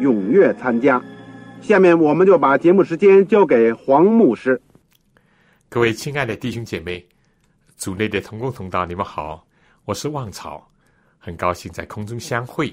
[0.00, 1.02] 踊跃参加。
[1.60, 4.60] 下面我们就把节目时间交给黄牧师。
[5.68, 7.06] 各位亲爱的弟兄姐妹，
[7.76, 9.46] 组内的同工同道，你们好，
[9.84, 10.68] 我是旺草，
[11.18, 12.72] 很高兴在空中相会。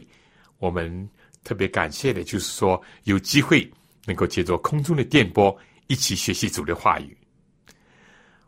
[0.59, 1.09] 我们
[1.44, 3.70] 特别感谢的就是说有机会
[4.06, 5.56] 能够借着空中的电波
[5.88, 7.18] 一起学习主的话语。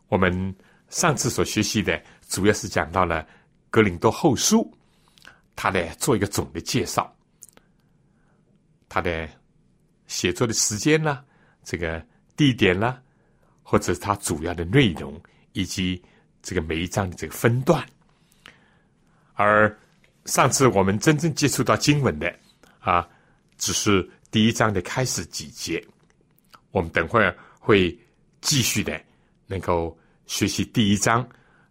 [0.08, 0.54] 我们。
[0.90, 3.22] 上次所学习的主要是讲到了
[3.68, 4.62] 《格林多后书》，
[5.54, 7.14] 他的做一个总的介绍，
[8.98, 9.28] 他的
[10.08, 11.24] 写作的时间呢，
[11.62, 12.04] 这个
[12.36, 12.98] 地点呢，
[13.62, 15.20] 或者是他主要的内容，
[15.52, 16.02] 以及
[16.42, 17.86] 这个每一章的这个分段。
[19.34, 19.78] 而
[20.24, 22.34] 上次我们真正接触到经文的
[22.80, 23.08] 啊，
[23.56, 25.80] 只是第一章的开始几节。
[26.72, 27.96] 我们等会儿会
[28.40, 29.00] 继续的
[29.46, 29.96] 能够。
[30.26, 31.26] 学习第一章，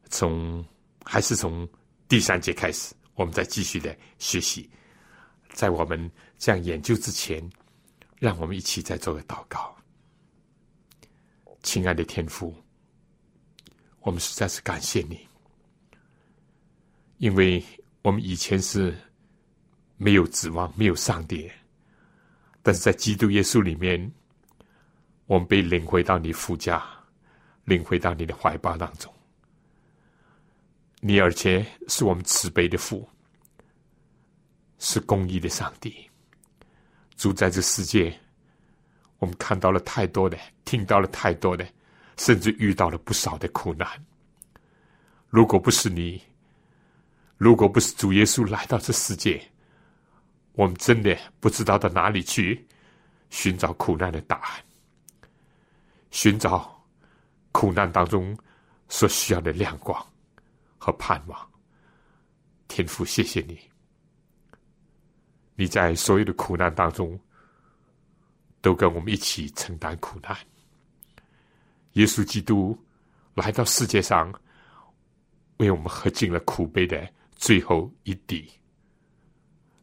[0.09, 0.65] 从
[1.03, 1.69] 还是从
[2.07, 4.67] 第三节开始，我们再继续的学习。
[5.53, 7.47] 在我们这样研究之前，
[8.19, 9.75] 让我们一起再做个祷告。
[11.63, 12.55] 亲爱的天父，
[14.01, 15.27] 我们实在是感谢你，
[17.17, 17.63] 因为
[18.01, 18.95] 我们以前是
[19.97, 21.51] 没有指望、没有上帝，
[22.63, 24.11] 但是在基督耶稣里面，
[25.25, 26.83] 我们被领回到你父家。
[27.65, 29.13] 领回到你的怀抱当中，
[31.01, 33.05] 你而且是我们慈悲的父，
[34.79, 36.09] 是公义的上帝。
[37.15, 38.17] 住在这世界，
[39.19, 41.67] 我们看到了太多的，听到了太多的，
[42.17, 43.87] 甚至遇到了不少的苦难。
[45.29, 46.21] 如果不是你，
[47.37, 49.41] 如果不是主耶稣来到这世界，
[50.53, 52.67] 我们真的不知道到哪里去
[53.29, 54.63] 寻找苦难的答案，
[56.11, 56.75] 寻找。
[57.53, 58.37] 苦难当中
[58.87, 60.05] 所需要的亮光
[60.77, 61.51] 和盼望，
[62.67, 63.59] 天父，谢谢你！
[65.57, 67.19] 你在所有的苦难当中
[68.61, 70.37] 都跟我们一起承担苦难。
[71.93, 72.77] 耶稣基督
[73.33, 74.33] 来到世界上，
[75.57, 78.49] 为我们喝尽了苦杯的最后一滴，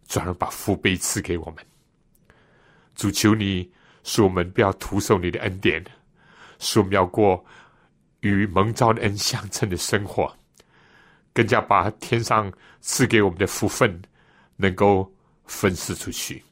[0.06, 1.56] 转而把福杯赐给我们。
[2.94, 3.70] 主求你，
[4.04, 5.84] 使我们不要徒受你的恩典，
[6.58, 7.44] 使我们要过。
[8.20, 10.34] 与蒙召的恩相称的生活，
[11.34, 14.00] 更加把天上赐给我们的福分
[14.56, 15.13] 能够
[15.44, 16.42] 分施出去。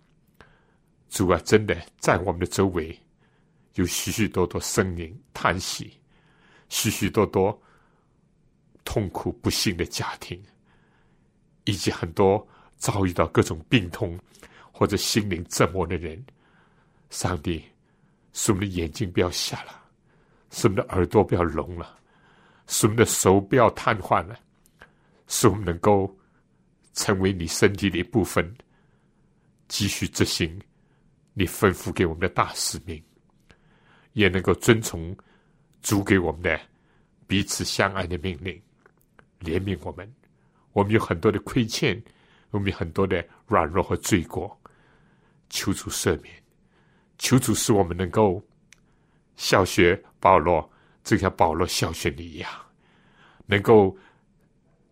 [1.08, 2.98] 主啊，真的在我们的周围
[3.74, 5.98] 有许许多多声音叹息，
[6.68, 7.60] 许许多多
[8.84, 10.42] 痛苦不幸的家庭，
[11.64, 14.18] 以及很多遭遇到各种病痛
[14.72, 16.22] 或者心灵折磨的人。
[17.10, 17.62] 上帝，
[18.32, 19.82] 使我们的眼睛不要瞎了。
[20.50, 21.98] 使我们的耳朵不要聋了，
[22.66, 24.38] 使我们的手不要瘫痪了，
[25.26, 26.14] 使我们能够
[26.94, 28.54] 成为你身体的一部分，
[29.72, 30.60] 继续执行
[31.32, 33.02] 你吩咐给我们的大使命，
[34.12, 35.16] 也能够遵从
[35.80, 36.60] 主给我们的
[37.26, 38.60] 彼此相爱的命令，
[39.40, 40.06] 怜悯我们。
[40.74, 42.00] 我们有很多的亏欠，
[42.50, 44.54] 我们有很多的软弱和罪过，
[45.48, 46.34] 求主赦免，
[47.16, 48.44] 求主使我们能够。
[49.36, 50.70] 小学保罗，
[51.02, 52.50] 就像保罗小学你一样，
[53.46, 53.96] 能够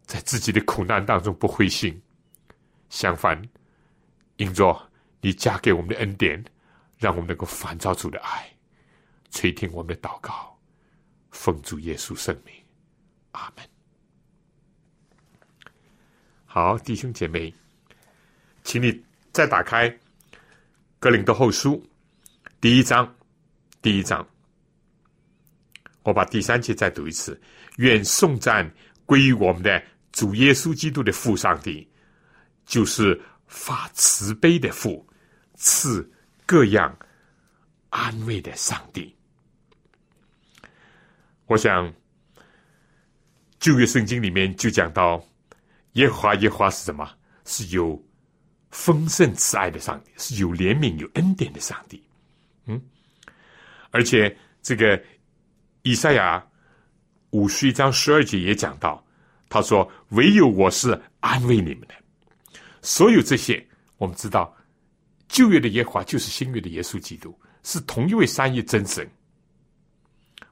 [0.07, 2.01] 在自己的苦难当中不灰心，
[2.89, 3.41] 相反，
[4.41, 4.75] 因着
[5.21, 6.43] 你加给我们的恩典，
[6.97, 8.51] 让我们能够反照主的爱，
[9.31, 10.59] 垂听我们的祷告，
[11.31, 12.55] 奉主耶稣圣名，
[13.33, 13.63] 阿门。
[16.47, 17.53] 好，弟兄姐妹，
[18.65, 18.99] 请你
[19.31, 19.91] 再打开
[20.99, 21.77] 《格林多后书》
[22.63, 23.15] 第一章。
[23.83, 24.27] 第一章，
[26.03, 27.39] 我把第三节再读一次。
[27.77, 28.71] 愿颂赞
[29.05, 29.83] 归于我们的
[30.13, 31.87] 主耶稣基督的父上帝，
[32.65, 35.05] 就是发慈悲的父，
[35.57, 36.09] 赐
[36.47, 36.97] 各样
[37.89, 39.15] 安慰的上帝。
[41.47, 41.93] 我想，
[43.59, 45.23] 旧约圣经里面就讲到，
[45.95, 47.11] 耶和华耶和华是什么？
[47.45, 48.01] 是有
[48.71, 52.01] 丰盛慈爱的上帝，是有怜悯有恩典的上帝。
[52.67, 52.81] 嗯，
[53.91, 55.03] 而且这个
[55.83, 56.47] 以赛亚
[57.31, 59.05] 五十一章十二节也讲到，
[59.49, 61.95] 他说：“唯有我是安慰你们的。”
[62.83, 63.67] 所有这些，
[63.99, 64.55] 我们知道，
[65.29, 69.09] 旧约的耶和华就是新约的耶稣基督，是同一位三一真神。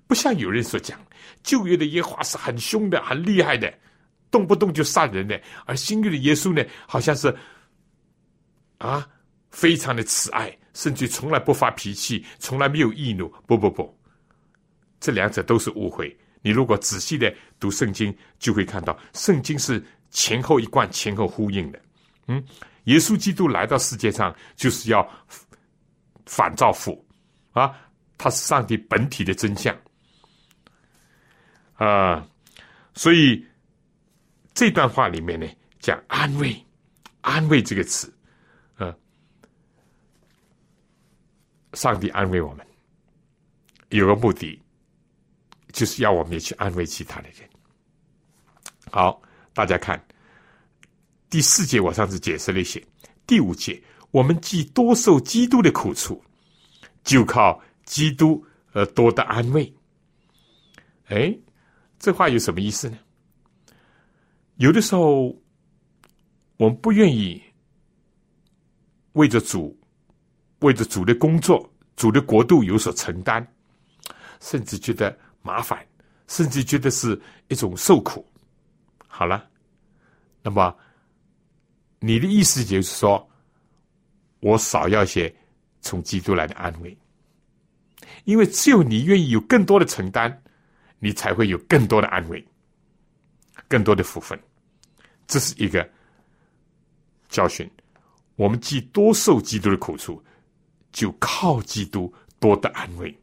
[0.06, 0.98] 不像有人所讲，
[1.42, 3.72] 旧约的耶和华是很凶的、很厉害的，
[4.30, 7.34] 动不动就杀人的；而新约的耶稣呢，好像是
[8.78, 9.06] 啊，
[9.50, 13.28] 非常的慈爱，甚至从来不发脾气，从来没有易怒。
[13.46, 13.98] 不不不，
[15.00, 16.16] 这两者都是误会。
[16.40, 21.80] 你如果仔细的读圣经，就会看到圣经是前后一贯、前后呼应的。
[22.28, 22.44] 嗯，
[22.84, 25.06] 耶稣基督来到世界上就是要
[26.26, 27.04] 反造父
[27.52, 27.74] 啊，
[28.16, 29.76] 他是上帝本体的真相。
[31.74, 32.28] 啊，
[32.92, 33.46] 所以
[34.52, 35.46] 这段话里面呢，
[35.78, 36.54] 讲安慰，
[37.20, 38.12] 安慰这个词，
[38.76, 38.94] 啊，
[41.72, 42.66] 上帝安慰我们，
[43.90, 44.60] 有个目的，
[45.72, 47.48] 就是要我们也去安慰其他的人。
[48.90, 49.22] 好，
[49.54, 50.04] 大家看
[51.30, 52.82] 第四节，我上次解释了一些。
[53.26, 56.22] 第五节，我们既多受基督的苦处，
[57.04, 59.72] 就靠基督而多的安慰。
[61.06, 61.36] 哎。
[62.00, 62.96] 这话有什么意思呢？
[64.54, 65.36] 有的时候，
[66.56, 67.42] 我们不愿意
[69.14, 69.76] 为着主、
[70.60, 73.44] 为着主的工作、主的国度有所承担，
[74.38, 75.84] 甚至觉得麻烦，
[76.28, 78.24] 甚至觉得是一种受苦。
[79.08, 79.50] 好了，
[80.40, 80.72] 那么
[82.00, 83.28] 你的意思就是说，
[84.40, 85.34] 我少要些
[85.80, 86.96] 从基督来的安慰，
[88.24, 90.42] 因为只有你愿意有更多的承担。
[91.00, 92.44] 你才会有更多的安慰，
[93.68, 94.36] 更多的福分，
[95.28, 95.88] 这是一个
[97.28, 97.70] 教训。
[98.34, 100.20] 我们既多受基督的苦处，
[100.90, 103.16] 就靠基督多的安慰。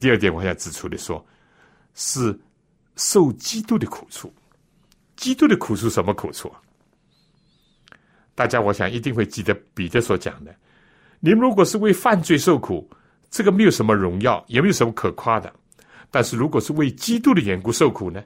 [0.00, 1.24] 第二点，我想指出的说，
[1.94, 2.36] 是
[2.96, 4.34] 受基督的苦处。
[5.22, 6.52] 基督的苦处什么苦处？
[8.34, 10.52] 大家，我想一定会记得彼得所讲的：，
[11.20, 12.90] 你们如果是为犯罪受苦。
[13.30, 15.50] 这个没有什么荣耀，也没有什么可夸的。
[16.10, 18.22] 但是如果是为基督的缘故受苦呢，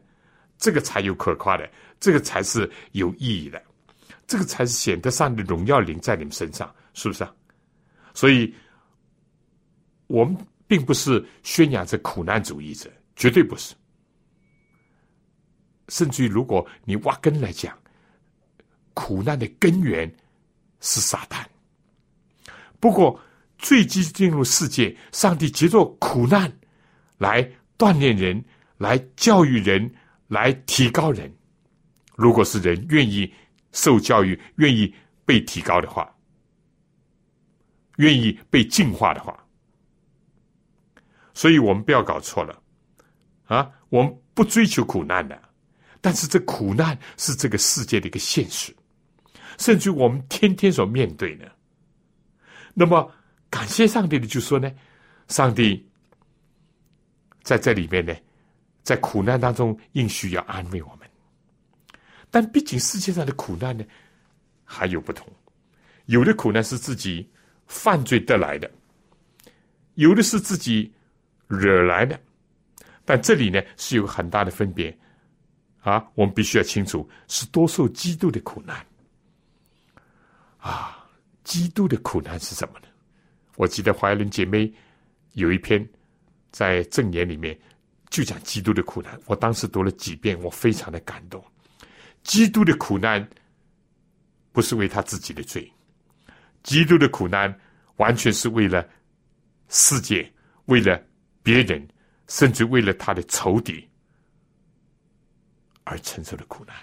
[0.58, 1.70] 这个才有可夸的，
[2.00, 3.62] 这个才是有意义的，
[4.26, 7.32] 这个才是显得上的荣耀临在你们身上，是不是啊？
[8.14, 8.52] 所以，
[10.08, 13.76] 我们并不是宣扬着苦难主义者，绝对不是。
[15.88, 17.76] 甚至于，如果你挖根来讲，
[18.94, 20.14] 苦难的根源
[20.80, 21.44] 是撒旦。
[22.80, 23.20] 不过。
[23.58, 26.58] 最基进入世界，上帝藉着苦难
[27.16, 27.42] 来
[27.78, 28.44] 锻炼人，
[28.76, 29.94] 来教育人，
[30.28, 31.34] 来提高人。
[32.16, 33.32] 如果是人愿意
[33.72, 34.94] 受教育，愿意
[35.24, 36.14] 被提高的话，
[37.96, 39.42] 愿意被净化的话，
[41.32, 42.62] 所以我们不要搞错了
[43.46, 43.70] 啊！
[43.88, 45.45] 我们不追求苦难的，
[46.06, 48.72] 但是这苦难是这个世界的一个现实，
[49.58, 51.50] 甚至我们天天所面对的。
[52.72, 53.12] 那么。
[53.48, 54.70] 感谢上帝的就说呢，
[55.28, 55.88] 上帝
[57.42, 58.14] 在这里面呢，
[58.82, 61.08] 在苦难当中应许要安慰我们。
[62.28, 63.84] 但毕竟世界上的苦难呢，
[64.64, 65.26] 还有不同，
[66.06, 67.26] 有的苦难是自己
[67.66, 68.70] 犯罪得来的，
[69.94, 70.92] 有的是自己
[71.46, 72.20] 惹来的。
[73.04, 74.94] 但这里呢是有很大的分别
[75.86, 78.84] 啊，我们必须要清楚，是多受基督的苦难
[80.58, 81.06] 啊，
[81.44, 82.88] 基督的苦难是什么呢？
[83.54, 84.72] 我记得怀仁姐妹
[85.34, 85.88] 有一篇
[86.50, 87.56] 在正言里面
[88.10, 91.40] 就讲基督的苦难，我当时读了几遍，我非常的感动。
[92.24, 93.24] 基督的苦难
[94.50, 95.72] 不是为他自己的罪，
[96.64, 97.56] 基督的苦难
[97.98, 98.84] 完全是为了
[99.68, 100.28] 世界，
[100.64, 101.00] 为了
[101.44, 101.86] 别人，
[102.26, 103.88] 甚至为了他的仇敌
[105.86, 106.76] 而承受的苦难。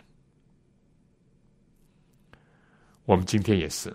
[3.05, 3.93] 我们今天也是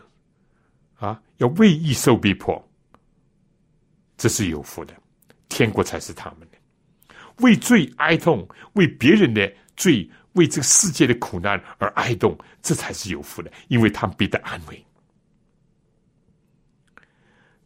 [0.96, 2.62] 啊，要为义受逼迫。
[4.18, 4.94] 这是有福的，
[5.48, 6.58] 天国才是他们的。
[7.38, 14.84] 为罪哀痛，为别人的罪，为这个世界的苦难而哀痛，这才是有福的，因为他们必得安慰。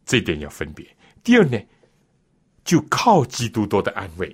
[0.05, 0.85] 这点要分别。
[1.23, 1.59] 第二呢，
[2.63, 4.33] 就靠基督多的安慰。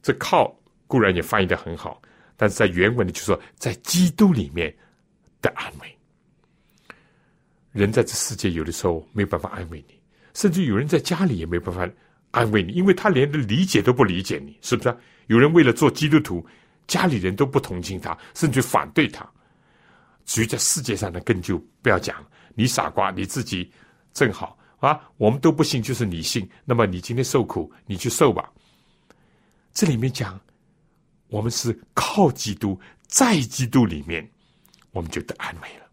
[0.00, 2.00] 这靠固然也翻译的很好，
[2.36, 4.74] 但是在原文里，就说在基督里面
[5.40, 5.98] 的安慰。
[7.72, 9.98] 人在这世界有的时候没有办法安慰你，
[10.32, 11.88] 甚至有人在家里也没有办法
[12.30, 14.96] 安慰你，因为他连理解都不理解你，是不是？
[15.26, 16.46] 有人为了做基督徒，
[16.86, 19.28] 家里人都不同情他，甚至反对他。
[20.24, 22.24] 至于在世界上呢，更就不要讲，
[22.54, 23.70] 你傻瓜，你自己
[24.12, 28.50] 正好啊，我们都不信，就是你信，那么你今天受苦，你去受吧。
[29.72, 30.40] 这里面讲，
[31.34, 34.24] 我们是靠基督，在基督里面，
[34.92, 35.90] 我们就得安慰了。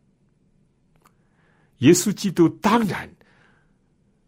[1.80, 3.12] 耶稣基督当然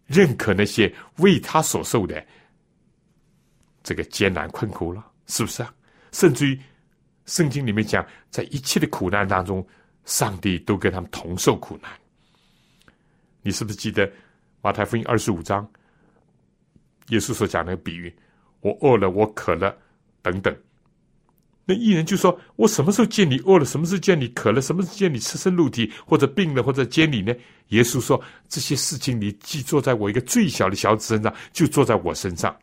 [0.08, 2.26] 认可那些为他所受的
[3.84, 5.72] 这个艰难困苦了，是不是啊？
[6.12, 6.60] 甚至于
[7.28, 9.64] 圣经里面讲，在一切的苦难当中，
[10.06, 11.92] 上帝都跟他们同受苦难。
[13.44, 14.12] 你是不是记得
[14.64, 15.72] 马太福音二十五章，
[17.10, 18.12] 耶稣所讲那个比喻？
[18.62, 19.78] 我饿了，我渴了，
[20.24, 20.58] 等等。
[21.66, 23.64] 那艺人就说：“我什么时候见你饿了？
[23.64, 24.62] 什么时候见你渴了？
[24.62, 27.34] 什么时候见你赤身露体，或者病了，或者见你呢？”
[27.70, 32.54] 耶稣说：“这些事情，你既坐在我一个最小的小子身上，就坐在我身上。”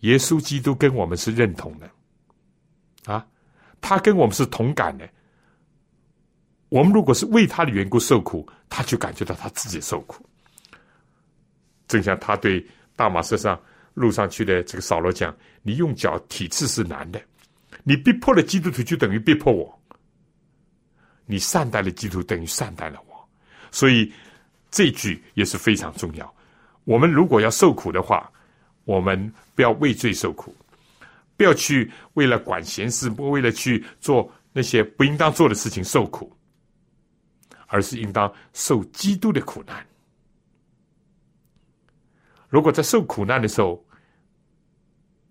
[0.00, 1.88] 耶稣基督跟我们是认同的，
[3.12, 3.24] 啊，
[3.80, 5.08] 他跟我们是同感的。
[6.70, 10.26] 我们如果是为他的缘故受苦，他就感觉到他自己受苦。
[11.86, 13.56] 正像他对大马士上。
[13.98, 17.20] 路上去的这个扫罗讲：“你用脚体刺是难的，
[17.82, 19.68] 你逼迫了基督徒，就等于逼迫我；
[21.26, 23.28] 你善待了基督徒，等于善待了我。
[23.70, 24.10] 所以
[24.70, 26.34] 这句也是非常重要。
[26.84, 28.30] 我们如果要受苦的话，
[28.84, 30.54] 我们不要畏罪受苦，
[31.36, 36.34] 不要去为了管闲事，不为了去做那些不应当做的事情受苦，
[37.66, 39.84] 而是应当受基督的苦难。
[42.48, 43.84] 如果在受苦难的时候，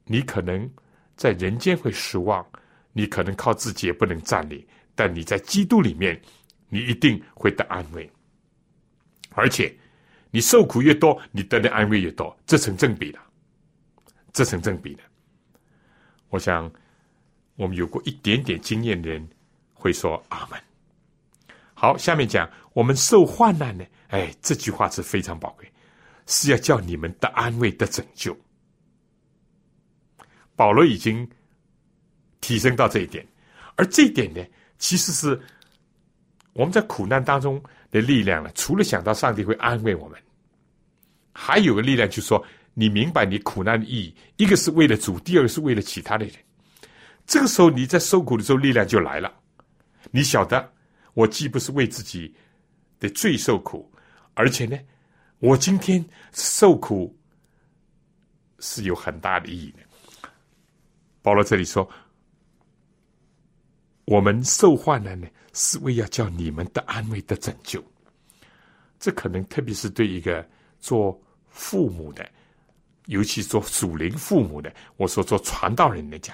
[0.08, 0.70] 你可能
[1.16, 2.46] 在人间会失望，
[2.94, 6.20] 你可能靠自己也不能站立，但你在基督里面，
[6.70, 8.10] 你一定会得安慰。
[9.32, 9.76] 而且，
[10.32, 13.20] 你受苦越多，你得的安慰越多，这成正比的，
[14.34, 15.04] 这成正比的。
[16.30, 16.72] 我想，
[17.56, 19.28] 我们有过一点点经验的人
[19.74, 20.60] 会说阿门。
[21.74, 23.86] 好，下面讲我们受患难呢？
[24.08, 25.72] 哎，这句话是非常宝贵，
[26.26, 28.36] 是要叫你们的安慰的拯救。
[30.58, 31.26] 保罗已经
[32.42, 33.26] 提升到这一点，
[33.76, 34.44] 而这一点呢，
[34.80, 35.40] 其实是
[36.54, 38.52] 我们在苦难当中的力量了。
[38.54, 40.20] 除了想到上帝会安慰我们，
[41.32, 46.36] 还有个力量，就是说你明白你苦难的意义，一个是为了主，第二个是为了其他的人。
[47.28, 49.32] 这个时候你在受苦的时候，力量就来了。
[50.10, 50.72] 你晓得，
[51.14, 52.34] 我既不是为自己
[53.00, 53.92] 的罪受苦，
[54.34, 54.76] 而且呢，
[55.40, 57.16] 我今天受苦
[58.60, 59.80] 是有很大的意义的。
[61.28, 61.86] 保罗这里说
[64.08, 67.84] ：“我们受患难呢，是为要叫你们的安慰的拯救。
[68.98, 70.48] 这可能特别是对一个
[70.80, 72.26] 做父母的，
[73.08, 76.34] 尤其做属灵父母的，我说做传道人来讲，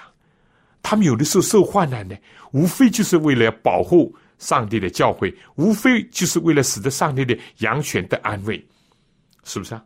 [0.80, 2.16] 他们有的时候受患难呢，
[2.52, 8.64] 无非就是为了保护上帝的教会，无非就是为了使得上帝的羊犬的安慰，
[9.42, 9.84] 是不是啊？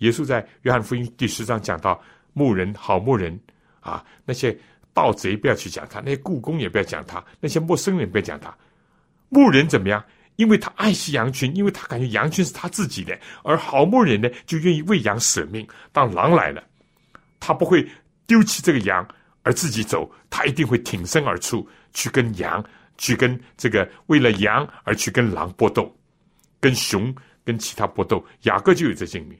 [0.00, 1.98] 耶稣在约翰福音第十章讲到
[2.34, 3.40] 牧人，好牧人。”
[3.82, 4.58] 啊，那些
[4.94, 8.56] 盗贼不要去讲他，那些故宫也不要讲他，那些陌生人不要讲他。
[9.28, 10.02] 牧人怎么样？
[10.36, 15.68] 因为他爱惜羊群，因为他感觉羊群是他自己的，而好牧人呢，就愿意为羊舍命。
[15.92, 16.64] 当狼来了，
[17.38, 17.86] 他不会
[18.26, 19.06] 丢弃这个羊
[19.42, 22.64] 而自己走，他一定会挺身而出，去跟羊，
[22.96, 25.94] 去跟这个为了羊而去跟狼搏斗，
[26.60, 28.24] 跟熊跟其他搏斗。
[28.42, 29.38] 雅各就有这经历，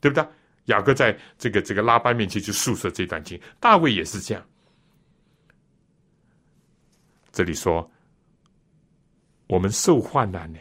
[0.00, 0.24] 对不对？
[0.66, 4.46] 雅各在这个这个拉班面前就述说这段经，大卫也是这样。
[7.32, 7.90] 这里说，
[9.48, 10.58] 我们受患难呢，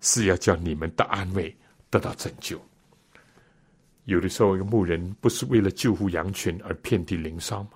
[0.00, 1.54] 是要叫你们的安慰
[1.90, 2.58] 得到拯救。
[4.04, 7.72] 有的时候，一个牧人不是为了救护羊群而遍体鳞伤吗？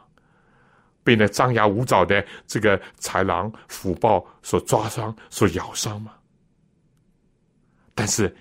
[1.04, 6.14] 被那张牙舞爪的这个豺狼虎豹所抓伤、所咬伤吗？
[7.94, 8.34] 但是。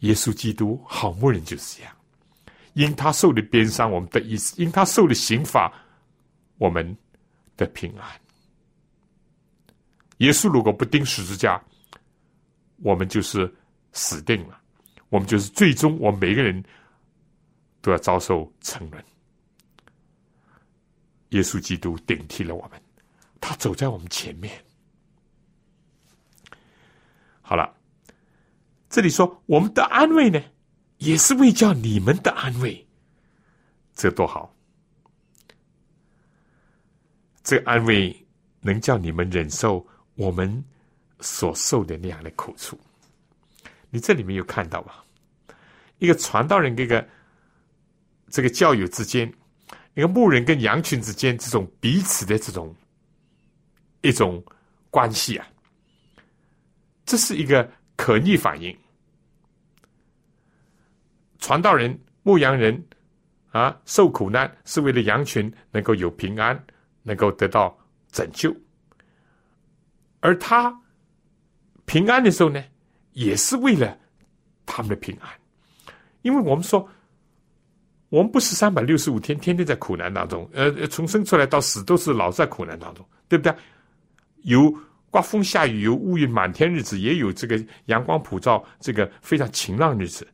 [0.00, 1.94] 耶稣基督好牧人就是这样，
[2.74, 5.72] 因他受的鞭伤，我们的意思；因他受的刑罚，
[6.58, 6.96] 我们
[7.56, 8.20] 的平安。
[10.18, 11.62] 耶稣如果不钉十字架，
[12.78, 13.52] 我们就是
[13.92, 14.60] 死定了，
[15.10, 16.64] 我们就是最终，我们每个人
[17.82, 19.04] 都要遭受沉沦。
[21.30, 22.80] 耶稣基督顶替了我们，
[23.40, 24.64] 他走在我们前面。
[27.42, 27.79] 好了。
[28.90, 30.42] 这里说我们的安慰呢，
[30.98, 32.84] 也是为叫你们的安慰，
[33.94, 34.52] 这多好！
[37.44, 38.14] 这安慰
[38.60, 40.62] 能叫你们忍受我们
[41.20, 42.78] 所受的那样的苦处。
[43.90, 44.92] 你这里面有看到吗？
[45.98, 47.08] 一个传道人跟一个
[48.28, 49.32] 这个教友之间，
[49.94, 52.74] 一个牧人跟羊群之间，这种彼此的这种
[54.02, 54.44] 一种
[54.90, 55.46] 关系啊，
[57.06, 58.76] 这是一个可逆反应。
[61.40, 62.82] 传道人、牧羊人
[63.50, 66.64] 啊，受苦难是为了羊群能够有平安，
[67.02, 67.76] 能够得到
[68.12, 68.54] 拯救，
[70.20, 70.72] 而他
[71.86, 72.62] 平安的时候呢，
[73.12, 73.98] 也是为了
[74.64, 75.28] 他们的平安。
[76.22, 76.86] 因为我们说，
[78.10, 83.54] 我们不是三百六十五天天天在苦难当中，呃，从生出来到死都是老在苦难当中，对不对？
[84.42, 84.72] 有
[85.10, 90.26] 刮风下雨、有乌云满天日子，也有这个阳光普照、这个非常晴朗日子。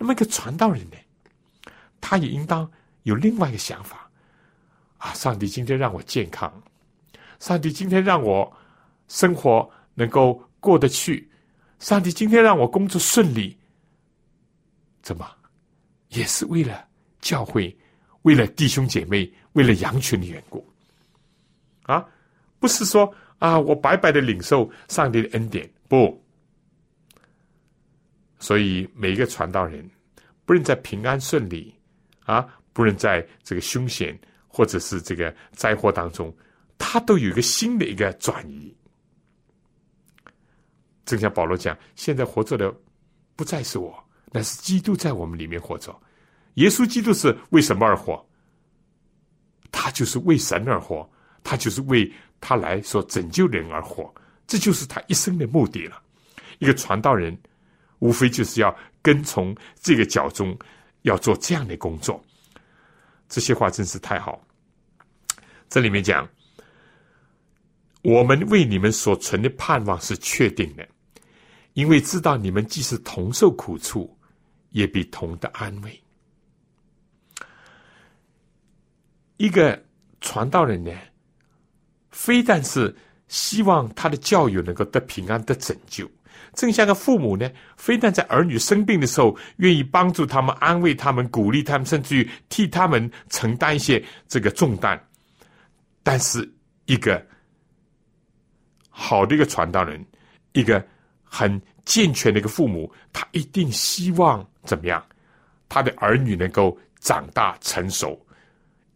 [0.00, 0.96] 那么一个传道人呢，
[2.00, 2.68] 他也应当
[3.02, 4.10] 有另外一个想法
[4.96, 5.12] 啊！
[5.12, 6.50] 上帝今天让我健康，
[7.38, 8.50] 上帝今天让我
[9.08, 11.30] 生活能够过得去，
[11.80, 13.54] 上帝今天让我工作顺利。
[15.02, 15.30] 怎么，
[16.08, 16.88] 也是为了
[17.20, 17.76] 教会，
[18.22, 20.66] 为了弟兄姐妹，为了羊群的缘故，
[21.82, 22.02] 啊，
[22.58, 26.18] 不是说啊，我白白的领受上帝的恩典，不。
[28.40, 29.88] 所以每一个传道人，
[30.44, 31.72] 不论在平安顺利，
[32.24, 34.18] 啊，不论在这个凶险
[34.48, 36.34] 或者是这个灾祸当中，
[36.78, 38.74] 他都有一个新的一个转移。
[41.04, 42.74] 正像保罗讲，现在活着的
[43.36, 44.02] 不再是我。
[44.32, 45.94] 那是基督在我们里面活着，
[46.54, 48.24] 耶稣基督是为什么而活？
[49.72, 51.08] 他就是为神而活，
[51.42, 54.12] 他就是为他来所拯救人而活，
[54.46, 56.00] 这就是他一生的目的了。
[56.60, 57.36] 一个传道人，
[58.00, 60.54] 无非就是要跟从这个教中，
[61.02, 62.22] 要做这样的工作。
[63.28, 64.44] 这些话真是太好。
[65.68, 66.28] 这里面讲，
[68.02, 70.86] 我们为你们所存的盼望是确定的，
[71.74, 74.14] 因为知道你们既是同受苦处。
[74.72, 76.00] 也比同的安慰。
[79.36, 79.84] 一个
[80.20, 80.96] 传道人呢，
[82.12, 82.96] 非但是
[83.26, 86.08] 希望他的教友能够得平安、得拯救，
[86.54, 95.00] 正像个父母呢，非但在儿女生病的时候，愿意帮助他们、安慰他们、鼓励他们，甚至于替他们承担一些这个重担。
[96.02, 96.48] 但是，
[96.86, 97.24] 一个
[98.88, 100.04] 好的一个传道人，
[100.52, 100.84] 一个
[101.22, 104.46] 很健全的一个父母，他一定希望。
[104.64, 105.02] 怎么样？
[105.70, 108.20] 他的儿女能够长大成熟，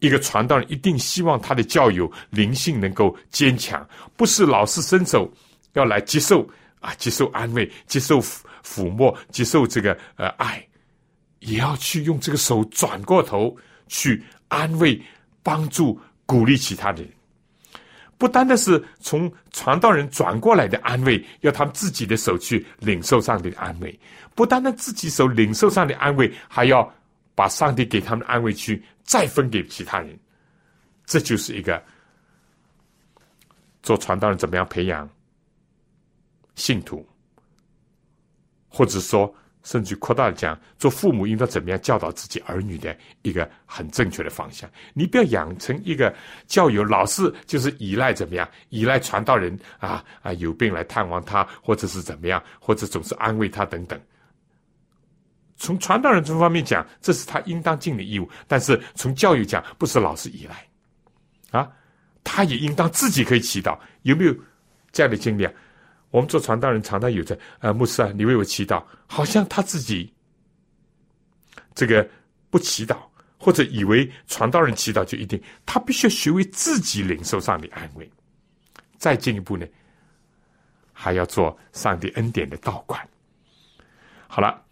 [0.01, 5.33] 一个传道人一定希望他的教友灵性能够坚强，不是老是伸手
[5.73, 6.47] 要来接受
[6.85, 10.63] 啊，接受安慰，接受抚抚摸，接受这个呃爱，
[11.39, 13.57] 也要去用这个手转过头
[13.89, 15.01] 去安慰、
[15.43, 17.09] 帮助、鼓励其他人。
[18.19, 23.91] 不单单是从传道人转过来的安慰，要他们自己的手去领受上帝的安慰；
[24.35, 26.93] 不单单自己手领受上帝的安慰，还要
[27.35, 30.19] 把上帝给他们的安慰去再分给其他人。
[31.07, 31.83] 这就是一个
[33.83, 35.09] 做传道人怎么样培养
[36.55, 37.07] 信徒，
[38.69, 39.35] 或者说。
[39.67, 44.69] 甚至扩大讲，做父母应当怎么样教导自己儿女的一个很正确的方向。
[44.93, 46.15] 你不要养成一个
[46.47, 53.99] 教友老是就是依赖怎么样，依赖传道人啊啊有病来探望他，或者是怎么样，或者总是安慰他等等。
[55.57, 61.73] 从传道人这方面讲，这是他应当尽的义务；但是从教育讲，不是老是依赖啊，
[62.23, 63.79] 他也应当自己可以祈祷。
[64.03, 64.37] 有没有
[64.93, 65.53] 这样的经历啊？
[66.15, 70.15] 我们做传道人常常有着，呃，牧师啊，你为我祈祷，好像他自己
[71.75, 72.09] 这个
[72.51, 72.99] 不祈祷，
[73.37, 78.09] 或者以为传道人祈祷就一定，他必须学会自己领受上帝安慰。
[78.97, 79.67] 再进一步呢，
[80.93, 83.05] 还要做上帝恩典的道馆。
[84.29, 84.63] 好了，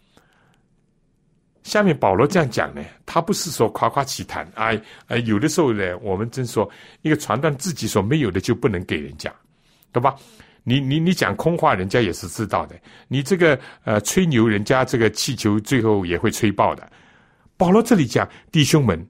[1.63, 4.71] 下面保罗这样讲呢，他不是说夸夸其谈啊，
[5.07, 9.29] 呃，有的时候呢，我们真说一个传道自己所没有的就不能给人家，
[9.91, 10.15] 对吧？
[10.63, 12.75] 你你你讲空话，人家也是知道的。
[13.07, 16.89] 你这个呃吹牛，人家这个气球最后也会吹爆的。
[17.57, 19.07] 保罗这里讲，弟兄们，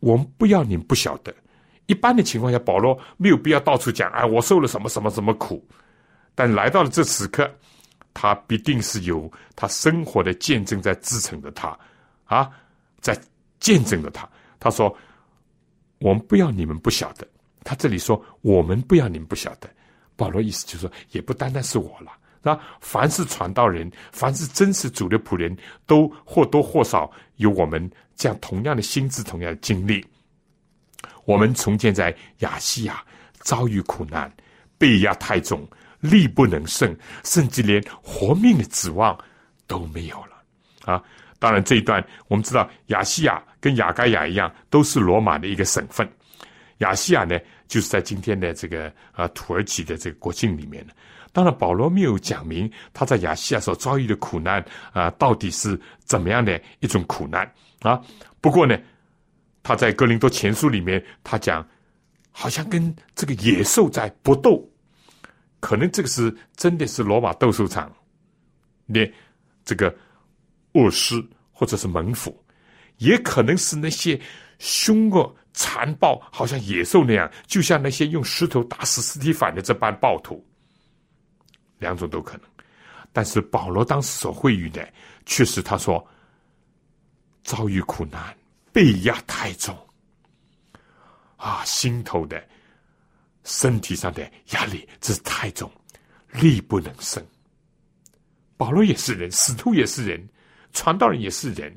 [0.00, 1.34] 我们不要你们不晓得。
[1.86, 5.66] 一般的情况下，保罗没有必要到处讲，哎，我受了什么什么什么苦。
[6.34, 7.50] 但来到了这此刻，
[8.12, 11.76] 他必定是有他生活的见证在支撑着他，
[12.26, 12.50] 啊，
[13.00, 13.18] 在
[13.58, 14.28] 见证着他。
[14.60, 14.94] 他说，
[15.98, 17.26] 我们不要你们不晓得。
[17.64, 19.68] 他这里说，我们不要你们不晓得。
[20.18, 22.10] 保罗意思就是说，也不单单是我了，
[22.42, 22.58] 那？
[22.80, 30.04] 凡是传道人，凡是真实主的仆人，都或多或少有我们这样同样的心智、同样的经历。
[31.24, 33.00] 我们重建在亚细亚，
[33.38, 34.30] 遭遇苦难，
[34.76, 35.64] 被压太重，
[36.00, 39.16] 力不能胜，甚至连活命的指望
[39.68, 41.00] 都没有了啊！
[41.38, 46.10] 当然，这一段我们知道，亚细亚跟雅盖亚一样，都是罗马的一个省份。
[46.78, 50.92] 亚细亚呢，就是在今天的这个呃土耳其的这个国境里面的。
[51.32, 58.00] 当然，保罗没有讲明他在亚细亚所遭遇的苦难啊，到底是怎么样的一种苦难啊？
[58.40, 58.78] 不过呢，
[59.62, 61.66] 他在哥林多前书里面，他讲
[62.30, 64.68] 好像跟这个野兽在搏斗，
[65.60, 67.92] 可能这个是真的是罗马斗兽场，
[68.88, 69.10] 的
[69.64, 69.94] 这个。
[70.72, 72.44] 恶狮或者是猛虎，
[72.98, 74.20] 也可能是那些
[74.58, 80.46] 凶恶残暴，好像野兽那样，就像那些用石头打死尸体反的这般暴徒。
[81.80, 82.42] 两种都可能，
[83.12, 84.88] 但是保罗当时所会遇的，
[85.26, 86.06] 却是他说
[87.42, 88.36] 遭遇苦难，
[88.72, 89.76] 被压太重，
[91.36, 92.40] 啊，心头的、
[93.42, 95.68] 身体上的压力这太重，
[96.30, 97.20] 力不能胜。
[98.56, 100.28] 保罗也是人，使徒也是人。
[100.72, 101.76] 传道人也是人，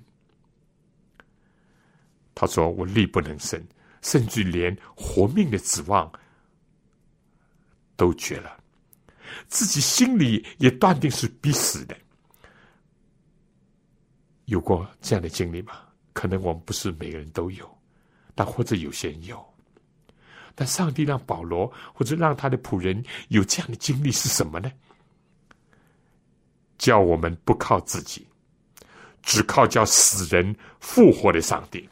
[2.33, 3.61] 他说：“我力不能胜，
[4.01, 6.11] 甚至连活命的指望
[7.95, 8.57] 都绝了，
[9.47, 11.95] 自己心里也断定是必死的。”
[14.45, 15.73] 有过这样的经历吗？
[16.13, 17.77] 可能我们不是每个人都有，
[18.35, 19.43] 但或者有些人有。
[20.55, 24.69] 但上帝让保罗或者让他的仆人有这样的经历是什么呢？
[26.77, 28.27] 叫我们不靠自己。
[29.23, 31.87] 只靠叫死人复活的上帝，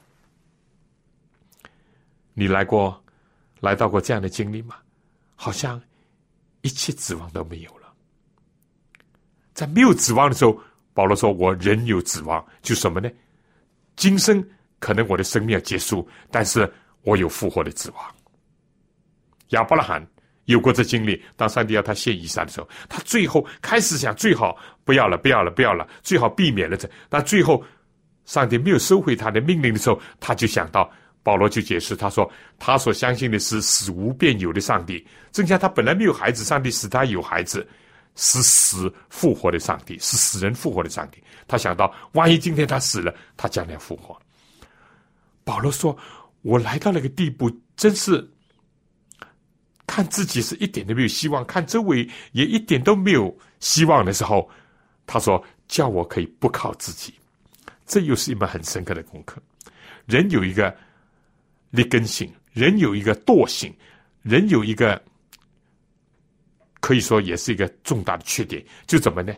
[2.40, 3.04] 你来过，
[3.60, 4.78] 来到过这样的经历吗？
[5.36, 5.82] 好像
[6.62, 7.94] 一切指望都没有了。
[9.54, 10.58] 在没有指望的时候，
[10.94, 13.10] 保罗说：“我仍有指望，就什么呢？
[13.98, 14.42] 今生
[14.80, 16.72] 可能我的生命要结束，但是
[17.02, 18.16] 我有复活的指望。”
[19.50, 20.08] 亚伯拉罕。
[20.46, 26.90] 有过这经历，当上帝要他献以撒的时候，他最后开始想最好不要了，不要了，不要了，最好避免了这。
[27.08, 27.64] 但最后，
[28.26, 37.68] 上帝没有收回他的命令的时候，他就想到保罗就解释，他说他所相信的是死无变有的上帝，正像他本来没有孩子，上帝使他有孩子，
[38.16, 41.22] 是死复活的上帝，是死人复活的上帝。
[41.48, 44.20] 他想到，万一今天他死了，他将来复活。
[45.44, 45.98] 保罗说
[46.44, 48.28] ：“我来到那个地步，真是。”
[49.88, 54.48] 看自己是一点都没有希望，看周围也一点都没有希望的时候，
[55.08, 57.12] 他说：“叫我可以不靠自己。”
[57.88, 59.42] 这又是一门很深刻的功课。
[60.06, 60.76] 人有一个
[61.70, 63.74] 劣根性，人有一个惰性，
[64.22, 65.02] 人有一个
[66.80, 69.34] 可以说也是一个重大的缺点，就怎么呢？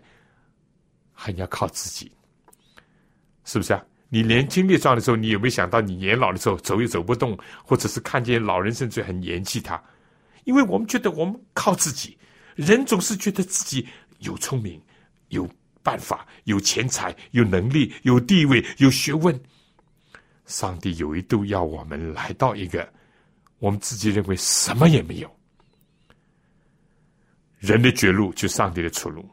[1.13, 2.11] 还要靠自己，
[3.43, 3.83] 是不是啊？
[4.09, 9.81] 你年轻力壮的时候，你有没有想到你年老的时候走也走不动，或者是看见老人甚至很嫌弃他？
[10.43, 12.17] 因为我们觉得我们靠自己，
[12.55, 13.87] 人总是觉得自己
[14.19, 14.81] 有聪明、
[15.29, 15.49] 有
[15.83, 19.39] 办法、有钱财、有能力、有地位、有学问。
[20.51, 22.87] 上帝有一度要我们来到一个
[23.59, 25.35] 我们自己认为什么也没有，
[27.57, 29.27] 人的绝路就上帝的出路。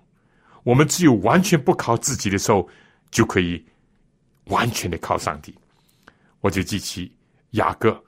[0.63, 2.69] 我们只有完全不靠自己的时候，
[3.11, 3.63] 就可以
[4.45, 5.55] 完全的靠上帝。
[6.41, 7.13] 我就记起
[7.51, 8.03] 雅各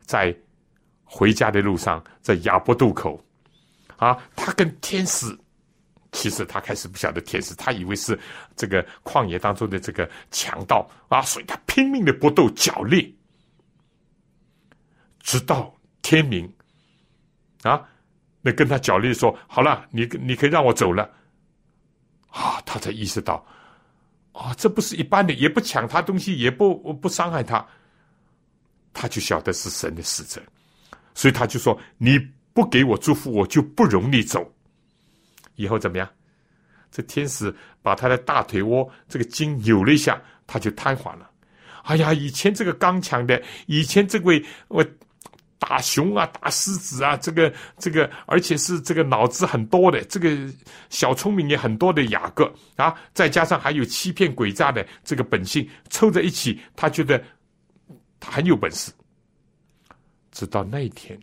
[0.00, 0.34] 在。
[1.12, 3.20] 回家的路上，在亚伯渡口，
[3.96, 5.36] 啊，他跟天使，
[6.12, 8.18] 其实他开始不晓得天使，他以为是
[8.56, 13.16] 这个旷野当中的这个强盗啊，所以他拼命的搏斗角力，
[15.20, 16.52] 直到天明，
[17.62, 17.88] 啊，
[18.40, 21.08] 那跟他角力说好了，你你可以让我走了，
[22.28, 23.46] 啊，他才意识到，
[24.32, 27.66] 啊，这不是一般的，也不抢他东西，也不不伤害他，
[28.92, 30.42] 他就晓得是神的使者。
[31.12, 32.18] 所以他就说：“你
[32.54, 34.48] 不给我祝福，我就不容你走。
[35.60, 36.08] 以后怎么样？
[36.90, 41.30] 这天使把他的大腿窝这个筋扭了一下，他就瘫痪了。
[41.84, 44.84] 哎呀，以前这个刚强的，以前这位我
[45.58, 50.36] 打熊啊、打狮子啊，这个这个，而且是这个脑子很多的，这个
[50.88, 57.22] 小聪明也很多的雅各啊，再加上还有欺骗诡诈的这个本性，凑在一起，他觉得
[58.18, 58.90] 他很有本事。”
[60.32, 61.18] 直到那一天，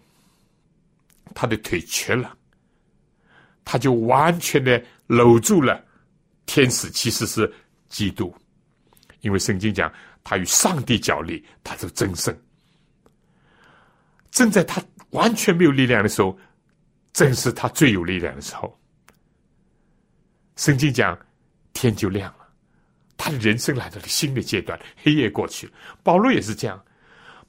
[1.33, 2.36] 他的腿瘸了，
[3.69, 5.83] 他就完全的搂住了
[6.45, 7.53] 天使，其实是
[7.89, 8.33] 基督，
[9.19, 9.91] 因为圣经讲
[10.23, 12.33] 他与上帝角力，他就争胜。
[14.31, 16.39] 正在他完全没有力量的时候，
[17.11, 18.73] 正是他最有力量的时候。
[20.55, 21.19] 圣经讲
[21.73, 22.47] 天就亮了，
[23.17, 25.73] 他的人生来到了新的阶段，黑夜过去了。
[26.03, 26.81] 保罗也是这样，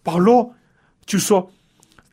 [0.03, 0.53] 保罗。
[1.07, 1.49] 就说，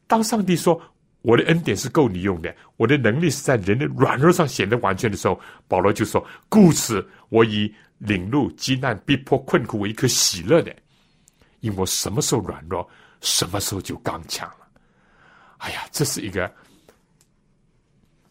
[0.06, 0.80] 当上帝说
[1.26, 10.72] 我的恩典是够你用的，我的能力是在人的软弱上显得完全的时候，保罗就说：“故此，我以领路、极难、逼迫、困苦为一颗喜乐的，
[11.62, 12.88] 因为我什么时候软弱，
[13.22, 14.68] 什么时候就刚强了。”
[15.58, 16.54] 哎呀，这是一个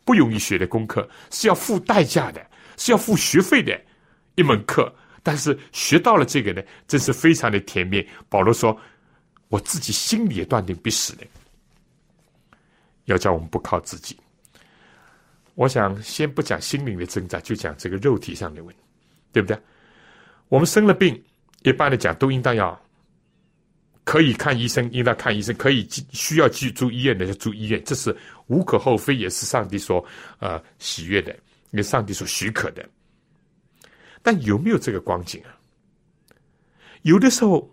[0.04, 3.76] 不容易学的功课，是要付代价的，是要付学费的
[4.36, 4.94] 一门课。
[5.20, 8.06] 但是学到了这个呢，真是非常的甜蜜。
[8.28, 8.80] 保罗说
[9.50, 11.26] ：“我自己心里也断定必死的。”
[13.04, 14.16] 要叫我们不靠自己。
[15.54, 18.80] 我想先不讲心灵的挣扎，就讲这个肉体上的问题，
[19.32, 19.56] 对不对？
[20.48, 21.22] 我们生了病，
[21.62, 22.78] 一般的讲都应当要
[24.02, 28.14] 可以看医生，应当看医生；可以需要去住医院的就住医院，这是
[28.48, 30.04] 无可厚非，也是上帝所
[30.40, 31.32] 呃喜悦的，
[31.70, 32.84] 因为上帝所许可的。
[34.22, 35.54] 但有没有这个光景啊？
[37.02, 37.72] 有的时候，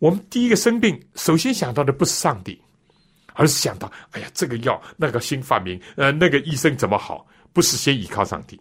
[0.00, 2.60] 我们第一个生病，首先想到的不是上帝。
[3.38, 7.24] 而是想到，哎呀，这个药那个新发明，呃，那个医生怎么好？
[7.52, 8.60] 不是先依靠上帝。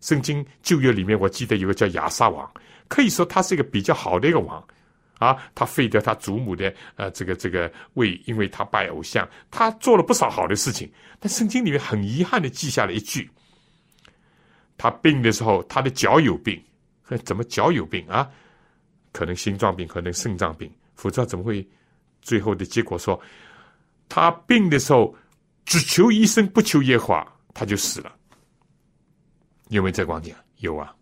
[0.00, 2.52] 圣经旧约里面，我记得有个叫亚撒王，
[2.88, 4.60] 可以说他是一个比较好的一个王，
[5.20, 10.90] 啊，他废掉他祖母的呃这个这个位，因为他拜偶像，他做了不少好的事情。
[11.20, 13.30] 但圣经里面很遗憾的记下了一句：
[14.76, 16.60] 他病的时候，他的脚有病，
[17.24, 18.28] 怎么脚有病啊？
[19.12, 21.64] 可能心脏病，可能肾脏病，否则怎么会
[22.20, 23.20] 最后的结果说？
[24.10, 25.14] 他病的时候，
[25.64, 28.12] 只求医生不求耶和华，他就死了。
[29.68, 30.34] 有没有这光景？
[30.56, 30.92] 有啊。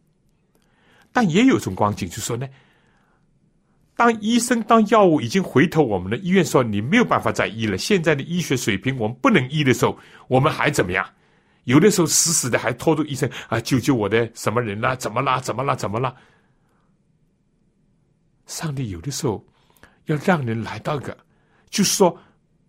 [1.11, 2.47] 但也有一种光景，就说呢，
[3.97, 11.09] 当医生、当药物已经回头，我们的医院说你没有办法再医了，现在的医学水平我们不能医的时候，我们还怎么样？
[11.65, 14.95] 有的时候死死的还拖住医生啊，救救我的什么人啦？
[14.95, 15.41] 怎么啦？
[15.41, 15.75] 怎么啦？
[15.75, 16.15] 怎么啦？
[18.45, 19.43] 上帝有的时候
[20.05, 21.17] 要让人来到个，
[21.71, 22.15] 就是说。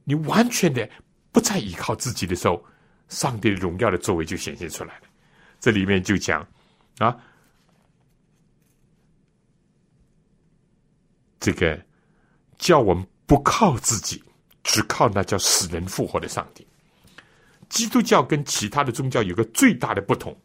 [0.10, 0.90] 你完全的
[1.32, 2.66] 不再依靠自己的时候，
[3.10, 5.04] 上帝荣耀的作为就显现出来了。
[5.60, 6.42] 这里面就讲
[6.98, 7.16] 啊，
[11.40, 11.80] 这个
[12.58, 14.24] 叫我们不靠自己，
[14.64, 16.66] 只靠那叫死人复活的上帝。
[17.70, 20.36] 基督教跟其他的宗教有个最大的不同：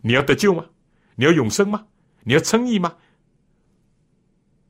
[0.00, 0.66] 你要得救吗？
[1.14, 1.86] 你要永生吗？
[2.24, 2.96] 你要称义吗？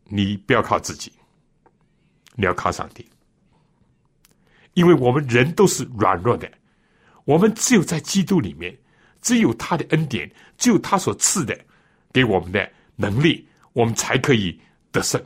[0.04, 1.10] 你不要靠自己，
[2.34, 3.08] 你要靠上帝。
[4.76, 6.46] 因为我们人都是软弱的，
[7.24, 8.76] 我们只有在基督里面，
[9.22, 11.58] 只有他的恩典，只有他所赐的
[12.12, 14.60] 给我们的能力，我们才可以
[14.92, 15.18] 得胜。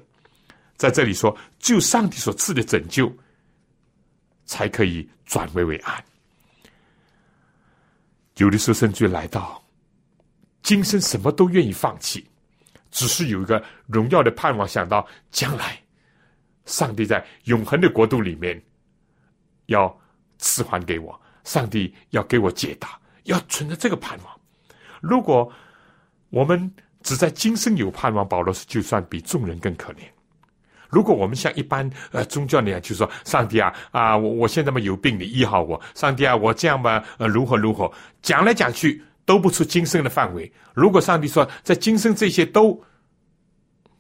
[0.77, 3.13] 在这里说，只有上帝所赐的拯救，
[4.47, 6.05] 才可以转危为安。
[8.37, 9.61] 有的时候，甚至来到
[10.63, 12.25] 今生什么都愿意放弃，
[12.93, 15.77] 只是有一个荣耀的盼望，想到将来，
[16.67, 18.63] 上帝在永恒的国度里面。
[19.71, 19.97] 要
[20.39, 24.41] 赐还给我，上帝要给我解答，要存着这个盼望。
[25.01, 25.51] 如果
[26.29, 26.71] 我们
[27.03, 29.99] 只在今生有盼望，保罗是就算比众人更可怜。
[30.89, 35.81] 如果我们像一般呃宗教那样，就说上帝啊啊，我我现在嘛有病，你医好我。
[35.95, 37.91] 上帝啊，我这样吧呃如何如何，
[38.23, 40.53] 讲来讲去都不出今生的范围。
[40.75, 42.83] 如果上帝说在今生这些都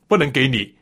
[0.08, 0.74] 不能给你，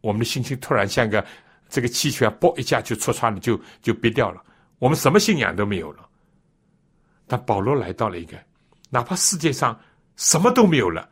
[0.00, 1.24] 我们的心情突然像个。
[1.68, 4.42] 这个气球啊，啵一下就戳穿了，就就憋掉了。
[4.78, 6.08] 我们什么信仰都没有了。
[7.26, 8.38] 但保罗来到了一个，
[8.88, 9.78] 哪怕世界上
[10.16, 11.08] 什么都没有了，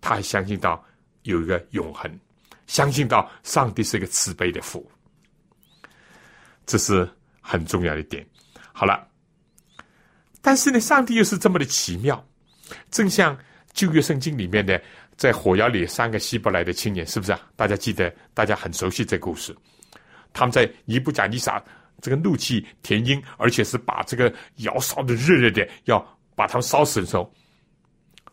[0.00, 0.84] 他还相信到
[1.22, 2.10] 有一个永恒，
[2.66, 4.84] 相信到上帝是一个慈悲的父。
[6.66, 7.08] 这是
[7.40, 8.26] 很重要的一点。
[8.72, 9.06] 好了，
[10.40, 12.24] 但是呢，上帝又是这么的奇妙，
[12.90, 13.38] 正像
[13.72, 14.82] 旧约圣经里面的，
[15.16, 17.40] 在火窑里三个希伯来的青年，是不是啊？
[17.54, 19.54] 大家记得，大家很熟悉这故事。
[20.32, 21.62] 他们在尼布甲尼撒
[22.00, 27.32] 这个怒气填膺，而且是把这个窑烧的热热的，要把他们烧死的时候，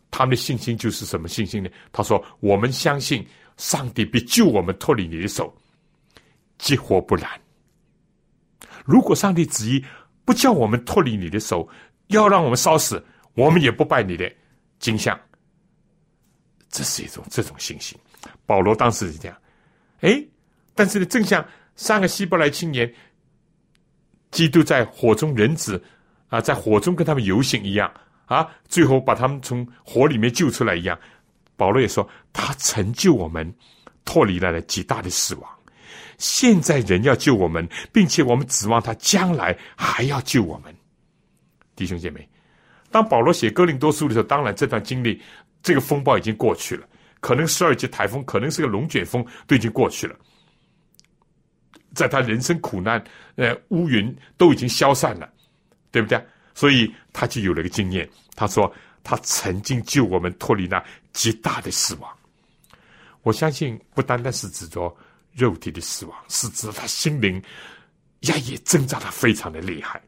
[0.10, 1.70] 他们的信心就是什么信心呢？
[1.92, 3.24] 他说：“我们相信
[3.58, 5.56] 上帝必救我们脱离你的手，
[6.58, 7.30] 结火不然。
[8.86, 9.86] 如果上帝旨意
[10.26, 11.70] 不叫我们脱离你的手，
[12.08, 14.32] 要让我们烧死，我们也不拜你的
[14.80, 15.20] 金像。
[16.70, 17.96] 这是一种这种信心。
[18.48, 19.38] 保罗当时是这样，
[20.00, 20.26] 哎，
[20.74, 21.46] 但是呢，正像。
[21.80, 22.94] 三个希伯来青年，
[24.32, 25.82] 基督在火中人子
[26.28, 27.90] 啊，在火中跟他们游行一样
[28.26, 31.00] 啊，最后把他们从火里面救出来一样。
[31.56, 33.50] 保罗也说，他成就我们，
[34.04, 35.50] 脱离了极大的死亡。
[36.18, 40.76] 现在人要救我们，并且我们指望他将来还要救我们。
[41.78, 42.28] 弟兄姐妹，
[42.92, 45.22] 当保罗写哥林多书的时候，当然这段经历，
[45.64, 46.86] 这个风暴已经过去了，
[47.22, 50.14] 可能十二级台风，可能是个龙卷风，都已经过去了。
[51.94, 53.04] 在他人生苦难，
[53.36, 55.32] 呃，乌云都已经消散了，
[55.92, 56.24] 对不对？
[56.54, 58.10] 所以他就有了个经验。
[58.36, 58.72] 他说
[59.04, 62.18] 他曾经救我们脱离那极大的死亡。
[63.24, 64.96] 我相信不单单是指着
[65.34, 67.42] 肉体的死亡，是指他心灵
[68.22, 70.02] 呀也挣扎的非常的厉害。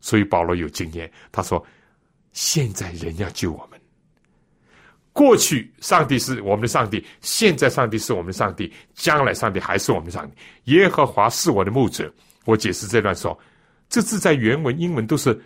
[0.00, 1.64] 所以保罗有经验，他说
[2.32, 3.77] 现在人要救我们。
[5.18, 10.36] 过去上帝是我们的上帝，现在上帝是我们上帝，将来上帝还是我们上帝。
[10.72, 12.08] 耶和华是我的牧者。
[12.44, 13.36] 我解释这段说，
[13.88, 15.36] 这字在原文英文都是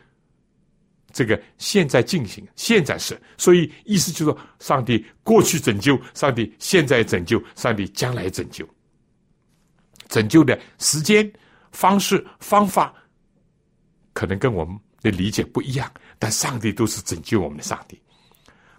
[1.11, 8.68] 这个现在进行，现在是，所以意思就是说，上帝过去拯救，上帝现在拯救，上帝将来拯救。
[10.08, 11.32] 拯救的时间、
[11.70, 12.92] 方式、方法，
[14.12, 17.98] 可能跟我们的理解不一样，但上帝都是拯救我们的上帝。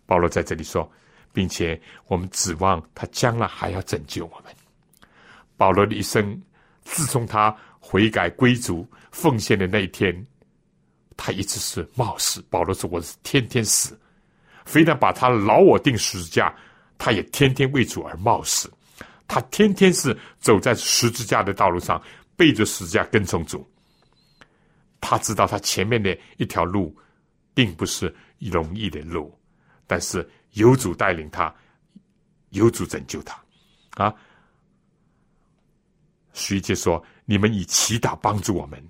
[0.05, 0.89] 保罗在这里说，
[1.31, 4.53] 并且我们指望他将来还要拯救我们。
[5.55, 6.41] 保罗的一生，
[6.83, 10.13] 自从他悔改归主、奉献的那一天，
[11.15, 12.43] 他一直是冒死。
[12.49, 13.97] 保罗说：“我是天天死，
[14.65, 16.53] 非但把他老我定十字架，
[16.97, 18.71] 他也天天为主而冒死。
[19.27, 22.01] 他天天是走在十字架的道路上，
[22.35, 23.65] 背着十字架跟从主。
[24.99, 26.95] 他知道他前面的一条路，
[27.53, 29.33] 并不是容易的路。”
[29.93, 31.53] 但是有主带领他，
[32.49, 33.39] 有主拯救他，
[33.91, 34.11] 啊！
[36.33, 38.83] 徐杰说：“你们以祈祷帮助我们，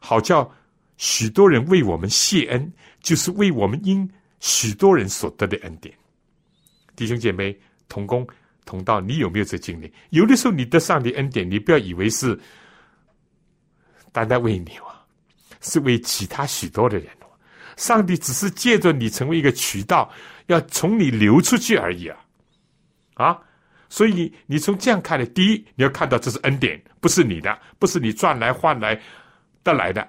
[0.00, 0.48] 好叫
[0.96, 5.92] 许多人为我们谢恩，就是为我们因许多人所得的恩典。”
[6.94, 8.24] 弟兄姐妹同工
[8.64, 9.92] 同道，你有没有这经历？
[10.10, 12.38] 有的时候你得上帝恩典，你不要以为是
[14.12, 15.04] 单单为你啊，
[15.60, 17.08] 是为其他许多的人。
[17.76, 20.10] 上帝只是借着你成为一个渠道。
[20.48, 22.18] 要从你流出去而已啊，
[23.14, 23.40] 啊！
[23.88, 29.00] 所以你从这样看的，第一，你要看到这是恩典，不是你的，不是你赚来换来
[29.62, 30.06] 得来的，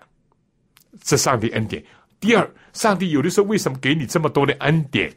[1.01, 1.81] 这上帝恩典。
[2.19, 5.09] 第二，上帝有的时候为什么给你这么多的恩典？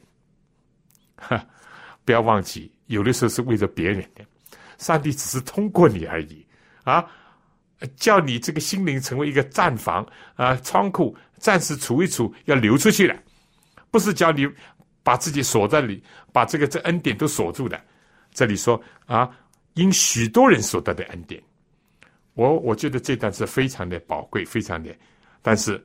[1.16, 1.44] 哈，
[2.04, 4.24] 不要忘记，有的时候是为了别人的，
[4.78, 6.46] 上帝只是通过你而已
[6.84, 7.04] 啊，
[7.96, 10.06] 叫你这个心灵成为一个战房
[10.36, 13.16] 啊，仓库，暂时储一储，要流出去了，
[13.90, 14.46] 不是叫你。
[15.00, 16.02] 把自己锁在里，
[16.34, 17.80] 把这个这恩典都锁住的。
[18.30, 19.26] 这里说啊，
[19.72, 21.42] 因许多人所得的恩典，
[22.34, 24.94] 我我觉得这段是非常的宝贵，非常的。
[25.40, 25.82] 但是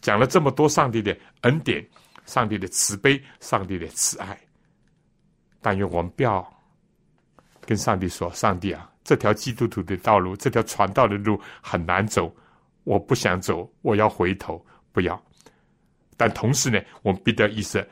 [0.00, 1.84] 讲了这么多上帝的恩典、
[2.24, 4.38] 上帝的慈悲、上帝的慈爱，
[5.60, 6.46] 但愿我们不要
[7.62, 12.32] 跟上帝说：“上帝啊，这条基督徒的道路，这条传道的路很难走，
[12.86, 15.22] 我不想走，我要回头。”不要。
[16.16, 17.86] 但同时呢，我们必得意识。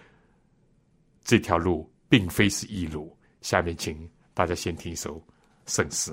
[1.23, 3.15] 这条路并非是一路。
[3.43, 5.23] 下面，请大家先听一首
[5.67, 6.11] 圣诗。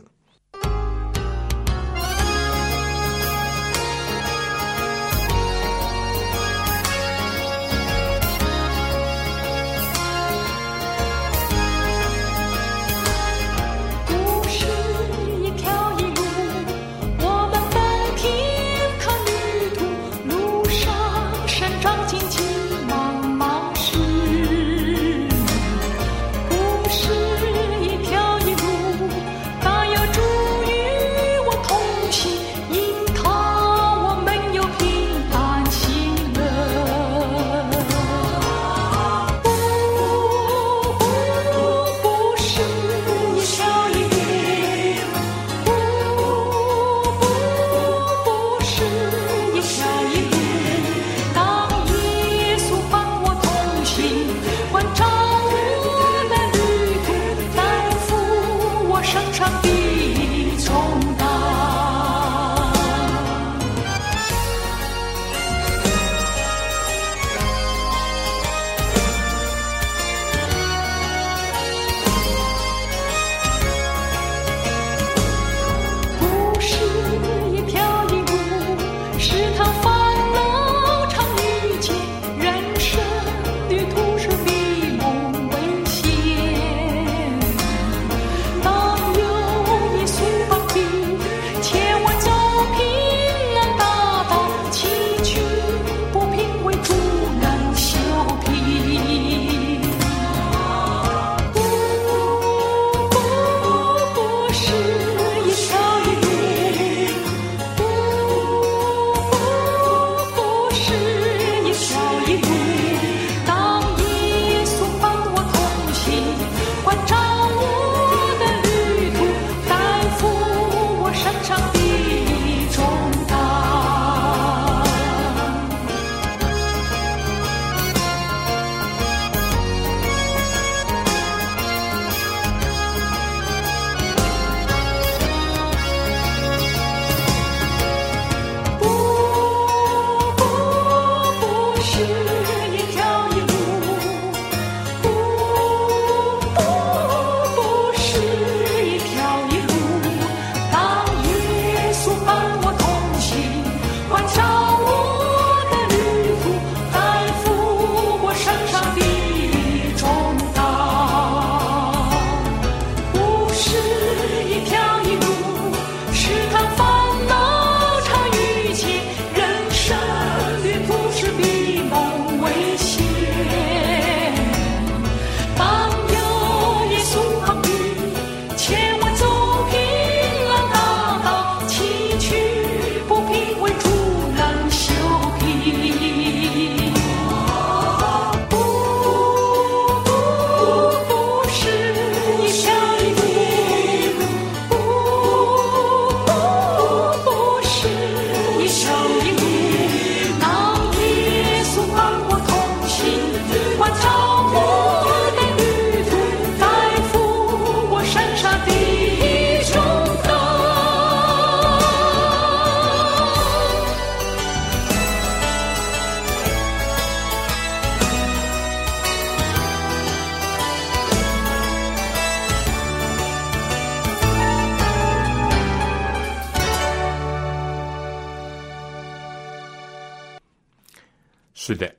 [231.64, 231.96] 是的，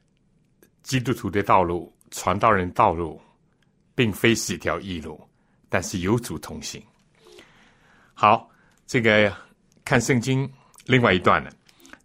[0.82, 3.20] 基督徒的道路、传道人道路，
[3.94, 5.24] 并非是一条易路，
[5.68, 6.82] 但是有主同行。
[8.12, 8.50] 好，
[8.88, 9.32] 这个
[9.84, 10.52] 看圣经
[10.86, 11.50] 另外一段呢，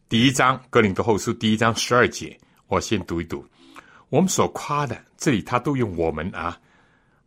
[0.08, 3.44] 第一章哥林多后书第一章十二节，我先读一读。
[4.10, 6.62] 我们所夸的，这里他都用我们啊。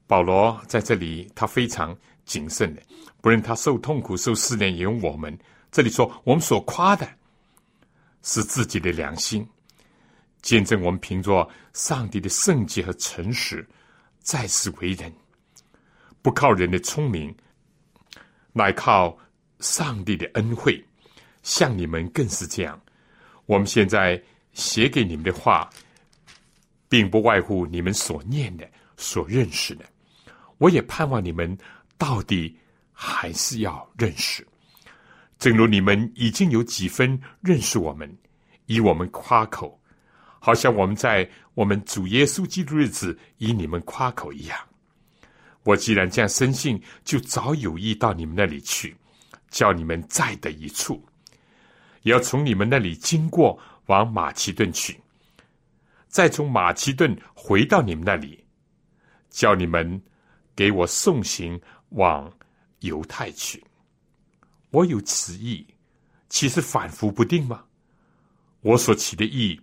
[0.07, 1.93] 保罗在这里他非常
[2.25, 2.83] 谨慎的，
[3.21, 5.37] 不论他受痛苦、受试炼，也用我们。
[5.73, 7.09] 这里说我们所夸的，
[8.23, 9.45] 是自己的良心，
[10.43, 13.67] 见证我们凭着上帝的圣洁和诚实，
[14.21, 15.13] 在世为人，
[16.23, 17.35] 不靠人的聪明，
[18.53, 19.17] 乃靠
[19.61, 20.85] 上帝的恩惠。
[21.43, 22.81] 像你们更是这样。
[23.47, 24.23] 我们现在
[24.53, 25.69] 写给你们的话。
[26.91, 29.85] 并不外乎你们所念的、所认识的。
[30.59, 31.57] 我也盼望你们
[31.97, 32.59] 到底
[32.91, 34.45] 还是要认识，
[35.39, 38.13] 正如你们已经有几分认识我们，
[38.67, 39.80] 以我们夸口，
[40.41, 44.59] 好像我们在我们主耶稣基督日子以你们夸口一样。
[45.63, 48.97] 我既然这样深信，就早有意到你们那里去，
[49.51, 51.05] 叫你们在的一处，
[52.03, 54.99] 也要从你们那里经过，往马其顿去。
[56.09, 58.43] 再从马其顿回到你们那里，
[59.29, 60.03] 叫你们
[60.57, 61.61] 给我送行
[61.91, 62.33] 往
[62.81, 63.63] 犹太去。
[64.71, 65.67] 我有此意，
[66.31, 67.63] 岂是反复不定吗？
[68.63, 69.61] 我所起的意，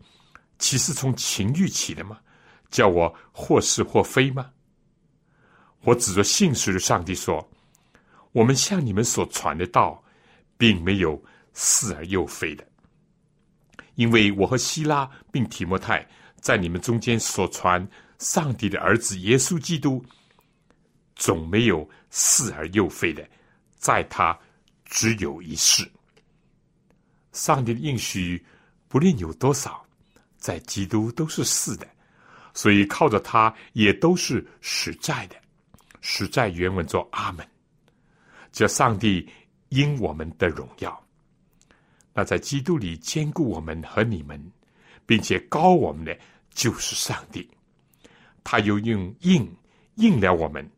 [0.60, 2.20] 岂是从情欲起的吗？
[2.70, 4.52] 叫我或是或非吗？
[5.82, 7.50] 我指着信实的上帝说：
[8.34, 10.04] 我们向你们所传的道，
[10.58, 12.68] 并没有似而又非的，
[13.96, 16.06] 因为我和希拉并提摩太。
[16.40, 17.86] 在你们中间所传
[18.20, 20.04] 上帝的儿子耶稣基督，
[21.16, 23.28] 总没有似而又非的，
[23.76, 24.38] 在他
[24.86, 25.90] 只有一世。
[27.32, 28.46] 上帝的应许
[28.88, 29.87] 不论有多少，
[30.38, 31.88] 在基督都是是的，
[32.54, 35.36] 所以靠着他也都是实在的。
[36.02, 37.46] 实在原文作阿门，
[38.52, 39.28] 叫上帝
[39.70, 41.04] 因我们的荣耀。
[42.14, 44.52] 那在基督里兼顾我们和你们。
[45.08, 46.20] 并且高我们的
[46.52, 47.50] 就是上帝，
[48.44, 49.50] 他又用印
[49.96, 50.70] 印了我们，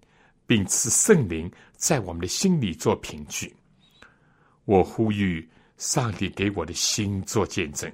[0.46, 3.52] 并赐圣灵在我们的心里做凭据。
[4.66, 7.92] 我呼吁上帝给我的心做见证，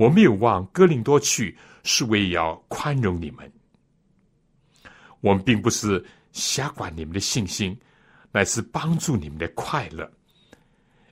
[0.00, 3.52] 我没有往哥林多去，是为要宽容你们。
[5.20, 7.78] 我们并不是瞎管你们的信心，
[8.32, 10.10] 乃是帮助你们的快乐，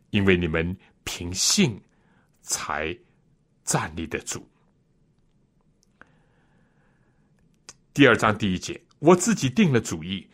[0.08, 0.74] 因为你们
[1.04, 1.78] 凭信
[2.40, 2.96] 才。
[3.68, 4.48] 站立得住。
[7.92, 10.26] 第二章第一节，我自己定了主意，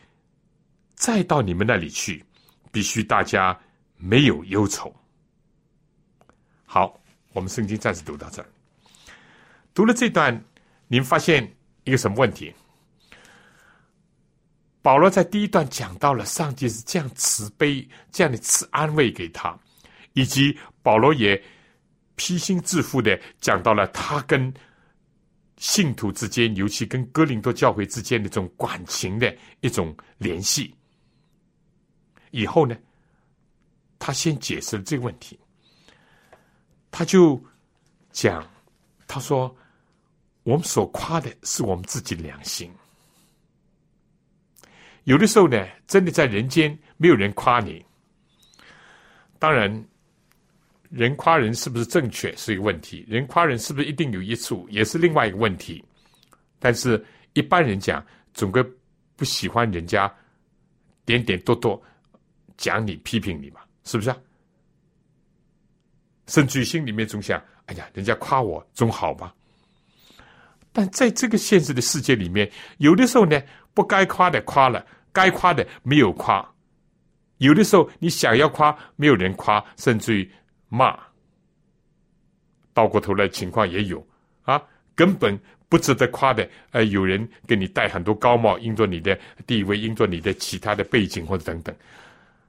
[0.95, 2.25] 再到你们那里去，
[2.71, 3.61] 必须大家
[3.97, 4.95] 没有忧愁。
[6.65, 7.03] 好，
[7.35, 8.49] 我们圣经暂时读到这儿。
[9.75, 10.43] 读了这段，
[10.89, 11.47] 您发现
[11.85, 12.51] 一个什么问题？
[14.81, 19.55] 保罗在第一段讲到了上帝是这样慈悲，这样的赐安慰给他，
[20.15, 21.39] 以及保罗也。
[22.17, 24.55] 披心置腹的讲到了他跟
[25.57, 30.73] 信徒之间，尤其跟哥林多教会之间的这种感情的一种联系。
[32.31, 32.77] 以后呢，
[33.99, 35.37] 他先解释了这个问题，
[36.97, 37.43] 他就
[38.13, 38.49] 讲，
[39.09, 39.53] 他说
[40.45, 42.73] ：“我们所夸的是我们自己良心，
[45.03, 47.85] 有的时候呢，真的在人间没有人夸你，
[49.41, 49.69] 当然。”
[50.91, 55.85] 人夸人是不是正确是一个问题，人夸人是不是一定有益处也是另外一个问题。
[56.61, 58.63] 但是一般人讲，总归
[59.17, 60.15] 不喜欢人家
[61.05, 61.83] 点点多多
[62.57, 64.17] 讲你、批评你嘛，是不是啊？
[66.27, 69.35] 甚至于心里面总想：哎呀，人家夸我总好吧。
[70.73, 73.41] 但在这个现实的世界里面，有的时候呢，
[73.73, 76.43] 不该夸的夸了，该夸的没有夸；
[77.39, 80.31] 有的时候你想要夸，没有人夸，甚至于。
[80.71, 80.99] 骂，
[82.73, 84.05] 倒过头来情况也有
[84.43, 84.61] 啊，
[84.97, 86.49] 根本不值得夸的。
[86.73, 89.17] 呃，有人给你戴很多高帽，因着你的
[89.47, 91.73] 地位，因着你的其他的背景或者等等。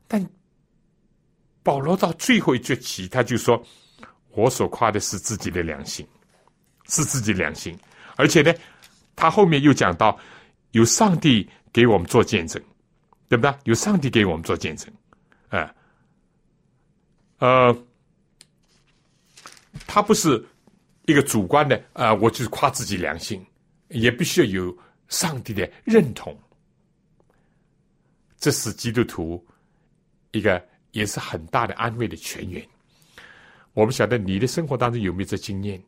[0.07, 0.27] 但
[1.65, 3.59] 保罗到最后一句起，他就说
[4.37, 6.07] ：“我所夸的是自己的良心，
[6.87, 7.75] 是自己良心。
[8.15, 8.53] 而且呢，
[9.15, 10.15] 他后面又讲到，
[10.73, 12.61] 有上帝给我们做见证，
[13.27, 13.51] 对不对？
[13.63, 14.93] 有上帝给我们做见证，
[15.49, 15.73] 啊，
[17.39, 17.75] 呃。”
[19.87, 20.43] 他不是
[21.05, 23.45] 一个主观的啊，我就是夸自己良心，
[23.89, 24.77] 也必须要有
[25.09, 26.37] 上帝的认同。
[28.37, 29.45] 这是基督徒
[30.31, 30.63] 一个
[30.95, 32.65] 也是很大的安慰的泉源。
[33.73, 35.81] 我不晓得你的生活当中有没有这经验？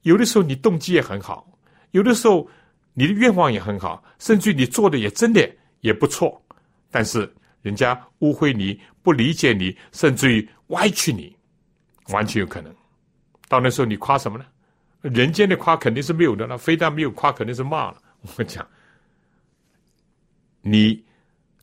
[0.00, 1.46] 有的时候你动机也很好，
[1.90, 2.48] 有的时候
[2.94, 5.46] 你的愿望也很好，甚至你做的也真的
[5.80, 6.42] 也不错，
[6.90, 11.36] 但是人家误会你、不理解你，甚至于歪曲你，
[12.08, 12.74] 完全有可能。
[13.46, 14.46] 到那时候你夸什么呢？
[15.02, 18.02] 人间的夸肯定是没有的了，非但没有夸，肯定是骂了。
[18.38, 18.66] 我讲，
[20.62, 21.04] 你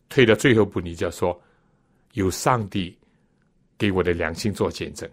[0.10, 1.40] 退到最后一步，你就要说
[2.14, 2.98] 有上帝
[3.78, 5.10] 给我的良心做见证。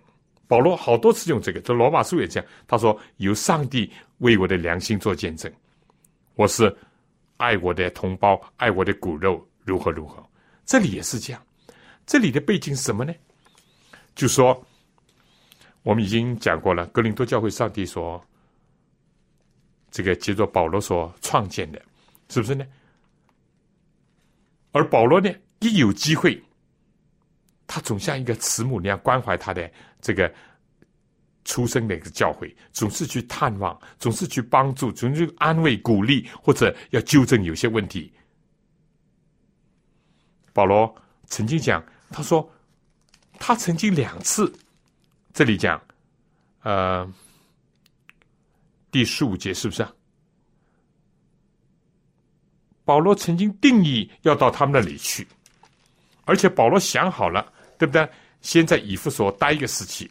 [0.48, 2.48] 保罗好多次用这个，这罗马书也这样。
[2.66, 5.52] 他说：“有上帝为我的良心做见证，
[6.34, 6.74] 我是
[7.36, 10.24] 爱我的同胞，爱我的骨肉，如何如何。”
[10.64, 11.42] 这里也是这样。
[12.06, 13.12] 这里的背景是什么呢？
[14.14, 14.64] 就说
[15.82, 18.24] 我们已经讲过了，格林多教会，上帝说
[19.90, 21.82] 这个接着保罗所创建的，
[22.28, 22.64] 是不是呢？
[24.76, 26.42] 而保罗呢，一有机会。
[27.66, 29.68] 他总像一个慈母那样关怀他的
[30.00, 30.32] 这个
[31.44, 38.12] 出生的一个教诲，总是去探望，总是去帮助，总是安慰、鼓励，或者要纠正有些问题。
[40.52, 40.94] 保罗
[41.26, 42.48] 曾经讲，他说
[43.38, 44.52] 他曾经两次，
[45.32, 45.82] 这里讲，
[46.62, 47.12] 呃，
[48.92, 49.92] 第十五节是不是啊？
[52.86, 55.28] 保罗曾经定义要到他们那里去，
[56.24, 57.52] 而且保罗想好了。
[57.78, 58.08] 对不对？
[58.40, 60.10] 先在以弗所待一个时期，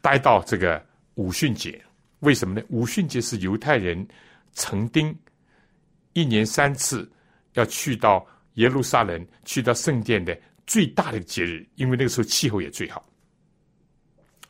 [0.00, 0.80] 待到这个
[1.16, 1.84] 五旬节。
[2.20, 2.64] 为什么呢？
[2.68, 4.06] 五旬节是犹太人
[4.54, 5.12] 成丁
[6.12, 7.10] 一年三次
[7.54, 8.24] 要去到
[8.54, 13.04] 耶路撒冷、去到圣殿的最大的节日，因为那个时候气候也最好。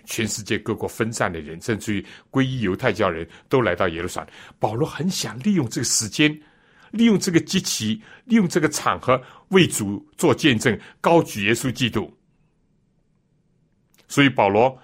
[0.05, 4.31] 全世界各国分散的人，甚至于皈依犹太教人都来到耶路撒冷。
[4.59, 6.39] 保罗很想利用这个时间。
[6.91, 12.13] 利用这个机器，利用这个场合为主做见证，高举耶稣基督。
[14.09, 14.77] 所以保罗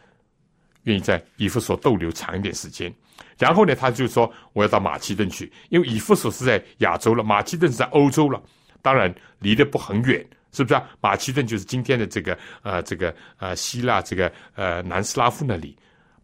[0.85, 2.93] 愿意在以弗所逗留长一点时间。
[3.39, 8.41] 然后呢，他就说我要到马其顿去，因为以弗所是在亚洲了，马其顿是在欧洲了，
[8.83, 10.89] 当然离得不很远，是不是啊？
[11.01, 15.77] 马其顿就是今天的这个呃这个呃希腊这个呃南斯拉夫那里，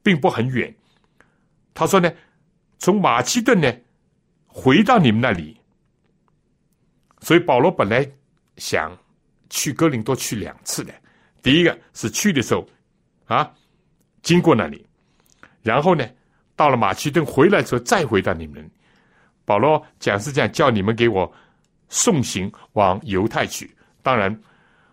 [0.03, 0.73] 并不很远。
[1.75, 2.13] 他说呢，
[2.79, 3.73] 从马其顿呢
[4.47, 5.57] 回到你们那里。
[7.23, 8.07] 所以保罗本来
[8.57, 8.99] 想
[9.49, 10.93] 去哥林多去两次的，
[11.41, 12.69] 第一个是去的时候
[13.27, 13.49] 啊，
[14.23, 14.85] 经过那里，
[15.63, 16.05] 然后呢，
[16.57, 18.69] 到了马其顿回来之后再回到你们。
[19.45, 21.33] 保罗讲是这样，叫你们给我
[21.89, 23.71] 送行往犹太去。
[24.03, 24.37] 当然，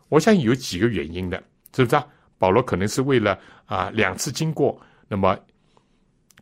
[0.07, 1.37] 我想有几个原因的，
[1.75, 2.05] 是不是啊？
[2.37, 5.37] 保罗可能是为了啊两次经过，那么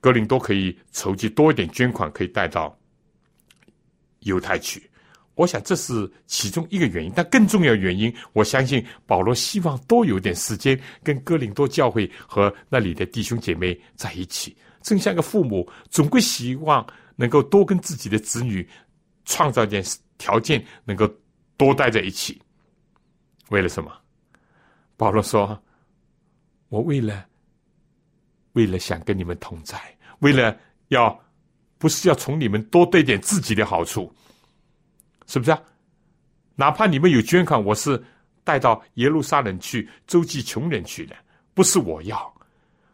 [0.02, 2.78] 哥林多可以筹集多一点捐款，可以带到
[4.20, 4.87] 犹太去。
[5.38, 14.58] 我想这是其中一个原因，但更重要原因，我相信保罗希望多有点时间跟哥林多教会和那里的弟兄姐妹在一起。
[14.82, 16.86] 正像个父母，总归希望
[17.16, 18.68] 能够多跟自己的子女
[19.26, 19.84] 创造点
[20.18, 21.08] 条件，能够
[21.56, 22.42] 多待在一起。
[23.50, 23.92] 为了什么？
[24.96, 25.62] 保罗说
[26.70, 27.28] ：“我为了，
[28.54, 29.80] 为了想跟你们同在，
[30.20, 30.58] 为了
[30.88, 31.16] 要，
[31.78, 34.12] 不是要从你们多得点自己的好处。”
[35.28, 35.62] 是不是啊？
[36.56, 38.04] 哪怕你们有捐款，我是
[38.44, 41.16] 带到耶路撒冷去周济穷人去的，
[41.54, 42.34] 不是我要。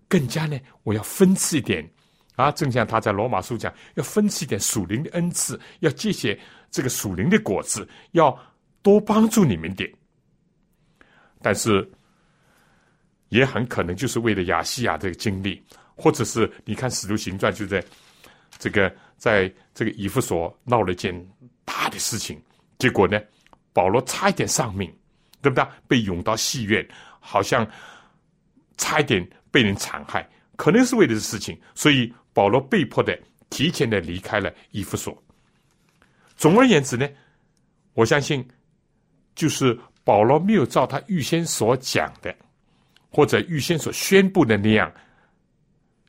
[0.10, 1.90] 更加呢，我要分赐一点
[2.36, 2.52] 啊！
[2.52, 6.38] 正像他在罗马书讲，要分赐一点属灵的恩赐，要借些
[6.70, 8.38] 这个属灵的果子，要
[8.82, 9.90] 多帮助你们点。
[11.42, 11.90] 但是
[13.30, 15.64] 也很可能就是为了亚细亚这个经历，
[15.96, 17.84] 或者是你看《使徒行传》，就在
[18.60, 21.16] 这个在这个以弗所闹了件。
[21.66, 22.42] 大的事情，
[22.78, 23.20] 结果呢？
[23.72, 24.88] 保罗差一点丧命，
[25.42, 25.66] 对不对？
[25.88, 26.88] 被涌到戏院，
[27.20, 27.68] 好像
[28.78, 35.18] 差一点被人残害，可能是为了这事情，所以保罗被迫的提前的离开了伊夫所。
[36.38, 37.10] 总而言之呢，
[37.94, 38.48] 我相信
[39.34, 42.36] 就是保罗没有照他预先所讲的，
[43.10, 44.94] 或者预先所宣布的那样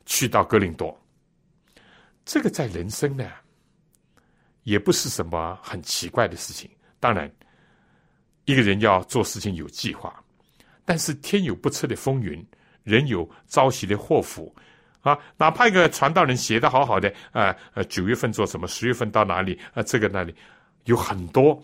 [0.05, 0.95] 去到格林多。
[2.25, 3.27] 这个在人生呢？
[4.65, 6.69] 也不是什么很奇怪的事情。
[6.99, 7.31] 当然，
[8.45, 10.21] 一个人要做事情有计划，
[10.83, 12.43] 但是天有不测的风云，
[12.83, 14.53] 人有朝夕的祸福
[15.01, 15.17] 啊！
[15.37, 19.83] 哪怕一个传道人写的好好的，啊呃，九月份做什么，十月份到哪里啊？
[19.83, 20.33] 这个那里
[20.85, 21.61] 有很多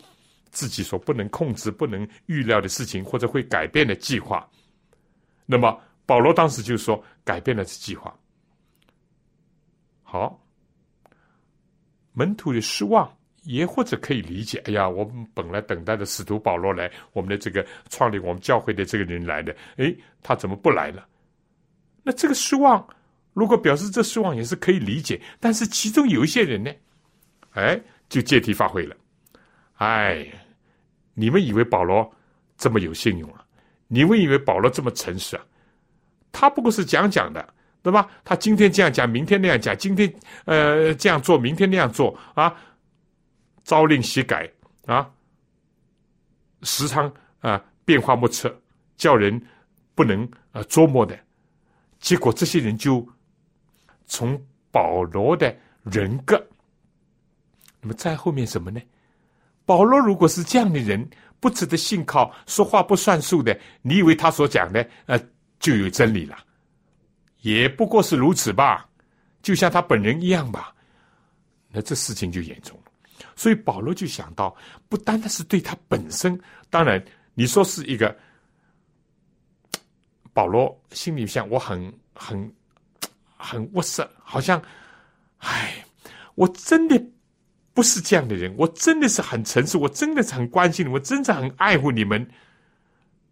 [0.52, 4.48] 自己所不能控制、不能预料的事情，或者会改变的计划。
[5.48, 8.16] 那么保罗当时就说改变了这计划。
[10.04, 10.41] 好。
[12.14, 13.12] 门徒的失望，
[13.44, 14.62] 也或者可以理解。
[14.66, 21.08] 哎呀，我们本来等待的使徒保罗来，我们的这个创立我们教会的这个人来的，哎，他怎么不来了？
[22.04, 22.86] 那这个失望
[23.34, 26.72] 如果表示这失望也是可以理解，但是其中有一些人呢，
[27.52, 28.96] 哎，就借题发挥了。
[29.76, 30.28] 哎，
[31.14, 32.12] 你们以为保罗
[32.58, 33.46] 这么有信用啊？
[33.88, 35.46] 你们以为保罗这么诚实啊？
[36.32, 38.10] 他不过是讲讲的，对吧？
[38.24, 40.14] 他今天这样讲，明天那样讲，今天
[40.46, 42.56] 呃这样做，明天那样做啊，
[43.64, 44.50] 朝令夕改
[44.86, 45.10] 啊，
[46.64, 48.54] 时常啊变化莫测，
[48.98, 49.42] 叫人
[49.96, 51.18] 不能啊捉摸的。
[52.00, 53.08] 结果这些人就。
[54.14, 54.38] 从
[54.72, 56.36] 保罗的人格，
[57.80, 58.82] 那么在后面什么呢？
[59.66, 61.10] 保罗如果是这样的人，
[61.40, 65.18] 不值得信靠，说话不算数的，你以为他所讲的呃
[65.62, 66.36] 就有真理了？
[67.42, 68.90] 也不过是如此吧，
[69.44, 70.74] 就像他本人一样吧。
[71.70, 72.92] 那这事情就严重了。
[73.36, 74.56] 所以保罗就想到，
[74.90, 76.40] 不单单是对他本身，
[76.70, 78.18] 当然你说是一个
[80.34, 82.52] 保罗心里想，我很很。
[83.44, 84.62] 很窝塞，好像，
[85.40, 85.84] 唉，
[86.36, 87.04] 我真的
[87.74, 92.30] 不是这样的人，我真的是很诚实，我真的是很关心你，我真的很爱护你们。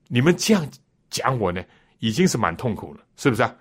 [0.08, 0.68] 你们这样
[1.12, 1.64] 讲我呢，
[2.00, 3.56] 已经是蛮痛苦了，是不是啊？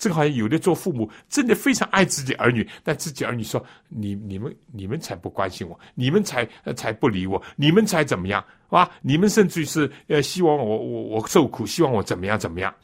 [0.00, 8.90] 这个好像有的做父母真的非常爱自己儿女，但自己儿女说你你们你们才不关心我，你们才才不理我，你们才怎么样啊？
[9.02, 12.74] 你们甚至于是呃希望我我我受苦，希望我怎么样怎么样？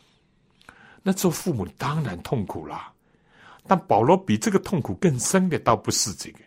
[1.02, 2.92] 那做父母当然痛苦了。
[3.66, 6.38] 但保罗比这个痛苦更深的，倒不是这个。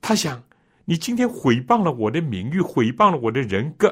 [0.00, 0.42] 他想，
[0.86, 3.86] 你今天毁谤了我的名誉，毁谤了我的人格，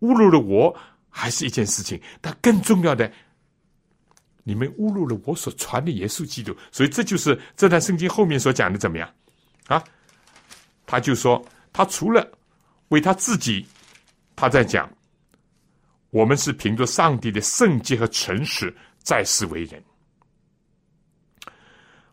[0.00, 0.76] 侮辱了我，
[1.08, 1.98] 还是一件事情。
[2.20, 3.10] 但更重要的，
[4.48, 6.56] 你们侮辱了我所传的耶稣基督。
[6.72, 9.14] 所以，这就是这段圣经后面所讲的怎么样？
[9.66, 9.84] 啊，
[10.86, 12.26] 他就说，他除了
[12.88, 13.66] 为他自己，
[14.34, 14.90] 他在讲，
[16.08, 19.84] 我们是凭着上帝的圣洁和诚实在世为人。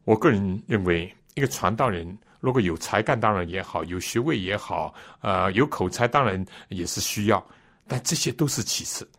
[0.03, 2.05] 我个人认为，一个传道人
[2.41, 7.41] 如果有才干，当然也好；有学位也好，呃，有口才当然也是需要。
[7.87, 9.09] 但这些都是其次，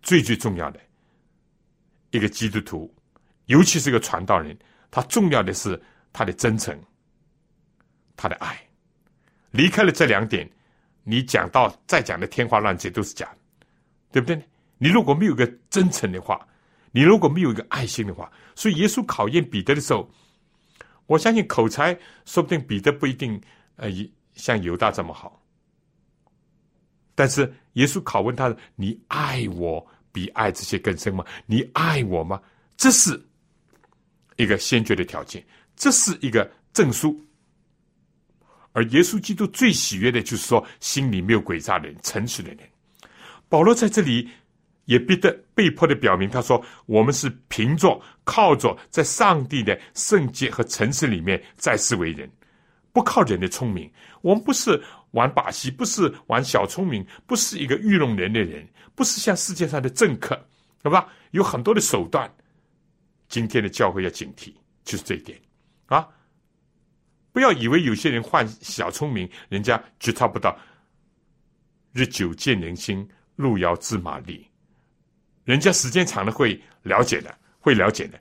[0.00, 0.80] 最最重要的，
[2.10, 2.94] 一个基督徒，
[3.46, 4.56] 尤其是一个传道人，
[4.90, 5.80] 他重要的是
[6.12, 6.78] 他的真诚，
[8.16, 8.58] 他的爱。
[9.50, 10.48] 离开了这两点，
[11.04, 13.38] 你讲到再讲的天花乱坠都是假的，
[14.12, 14.42] 对不对？
[14.76, 16.46] 你如果没有个真诚的话，
[16.92, 20.08] 你如果没有一个爱心的话，所以耶稣考验彼得的时候，
[21.06, 23.40] 我相信口才说不定彼得不一定
[23.76, 23.88] 呃
[24.34, 25.42] 像犹大这么好，
[27.14, 29.84] 但是耶稣拷问他：你爱我
[30.18, 31.24] 比爱这些更深吗？
[31.46, 32.40] 你爱我吗？
[32.76, 33.24] 这是
[34.36, 35.46] 一个先决的条件，
[35.76, 37.24] 这是一个证书。
[38.72, 42.58] 而耶稣基督最喜悦的就是说，心里没有诡诈的人，诚实的人。
[43.48, 44.28] 保罗在这里。
[44.88, 52.26] 也逼得被迫的表明，他说：“我们是凭着靠着在上帝的圣洁和诚实里面在世为人，
[52.90, 53.92] 不靠人的聪明。
[54.22, 58.66] 我们不是玩把戏，不是玩小聪明，不是一个愚弄人的人，
[58.98, 60.34] 不是像世界上的政客，
[60.82, 61.08] 对吧？
[61.30, 62.28] 有很多的手段。
[63.28, 65.40] 今天的教会要警惕，就是这一点
[65.86, 66.08] 啊！
[67.30, 70.58] 不要以为有些人换小聪明，人家觉察不到。
[71.92, 74.44] 日久见人心，路遥知马力。”
[75.44, 78.18] 人家时间长了会了解的，会了解的。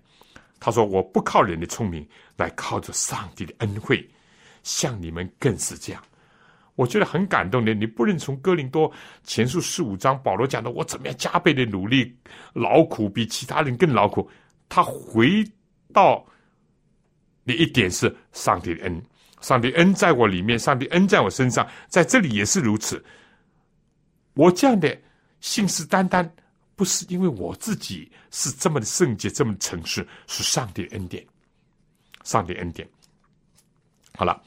[0.60, 4.08] 他说：“我不靠人的聪明，来靠着上帝的恩惠，
[4.62, 6.04] 像你们更是这样。”
[6.78, 7.74] 我觉得很感动的。
[7.74, 8.90] 你不认从哥林多
[9.26, 12.16] 前书十五章保罗讲的，我怎么样加倍的努力
[12.54, 14.30] 劳苦，比其他人更劳苦。
[14.70, 15.44] 他回
[15.92, 16.26] 到
[17.44, 19.04] 你一点是上帝的恩，
[19.42, 23.04] 上帝恩在我里面，上帝恩在我身上，在这里也是如此。
[24.36, 24.98] 我这样的
[25.42, 26.30] 信誓旦旦。
[26.78, 31.26] 不是因为我自己是这么的圣洁，这么诚实，是上帝恩典，
[32.24, 32.88] 上帝恩典。
[34.16, 34.40] 好了，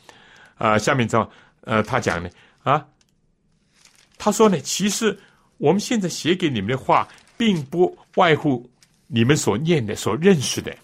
[0.54, 1.18] 啊，下面这
[1.62, 2.30] 呃，他讲呢，
[2.62, 2.86] 啊，
[4.18, 5.18] 他说呢，其实
[5.58, 8.68] 我们现在写给你们的话，并不外乎
[9.06, 10.74] 你们所念的、所认识的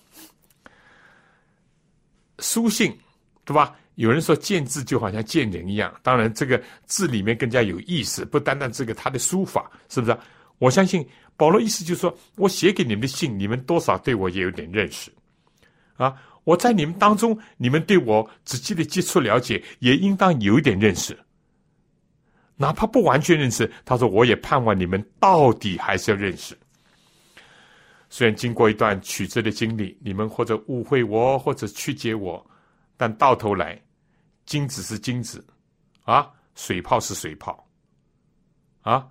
[2.38, 2.96] 书信，
[3.44, 3.76] 对吧？
[3.94, 10.18] 有人说见字就好像见人一样，当然这个字里面更加有意思，不单单这个他的书法，是不是？
[10.58, 11.06] 我相信。
[11.38, 15.12] 保罗意思就是说，我写给你们的信，你们多少对我也有点认识，
[15.98, 16.16] 啊，
[16.46, 21.18] 我在你们当中，你们对我直接的接触了解，也应当有一点认识，
[22.54, 23.68] 哪怕不完全认识。
[23.84, 26.56] 他说，我也盼望你们到底还是要认识。
[28.08, 32.48] 虽然经过一段曲折的经历，你们或者误会我，或者曲解我，
[32.96, 33.82] 但到头来，
[34.44, 35.44] 金子是金子，
[36.04, 37.68] 啊，水泡是水泡，
[38.82, 39.08] 啊。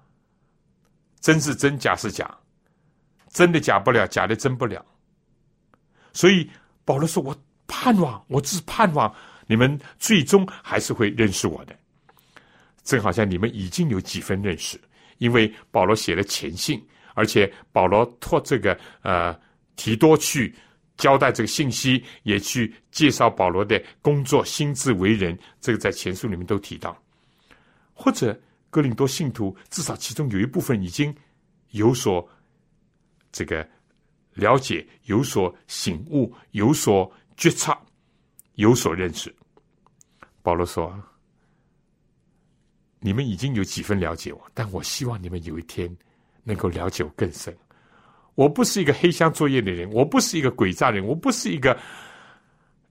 [1.19, 2.33] 真是真，假是假，
[3.29, 4.85] 真的假不了，假的真不了，
[6.13, 6.49] 所以
[6.85, 7.35] 保罗说：“我
[7.67, 9.13] 盼望，我只盼望
[9.47, 11.75] 你们最终还是会认识我的。”
[12.83, 14.79] 正好像你们已经有几分认识，
[15.17, 16.79] 因为保罗写了前信，
[17.15, 19.35] 而且保罗托这个呃
[19.75, 20.55] 提多去
[20.95, 26.95] 交代这个信息，也去介绍保罗的工作、心智为人，这个在前书里面都提到。
[27.95, 31.15] 或者哥林多信徒至少其中有一部分已经
[31.71, 32.29] 有所
[33.31, 33.67] 这个
[34.35, 37.75] 了解、有所醒悟、有所觉察、
[38.53, 39.35] 有所认识。
[40.43, 40.95] 保罗说。
[43.01, 45.95] 你们已经有几分了解我，但我希望你们有一天
[46.43, 47.55] 能够了解我更深。
[48.33, 51.77] 我不是一个黑箱作业的人，我不是一个诡诈人，我不是一个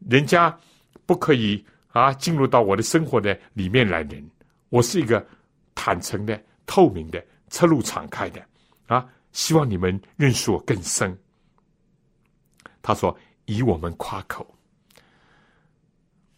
[0.09, 0.57] 人家
[1.05, 4.24] 不可以啊进入到我的生活的里面来人。
[4.68, 5.26] 我是一个
[5.74, 8.40] 坦诚的、透明的、侧路敞开的
[8.86, 9.05] 啊！
[9.32, 11.18] 希望你们认识我更深。
[12.85, 14.47] 他说：“以我们夸口。”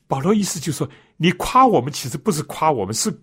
[0.09, 3.15] 保罗意思就是说，你夸我们，其实不是夸我们，是。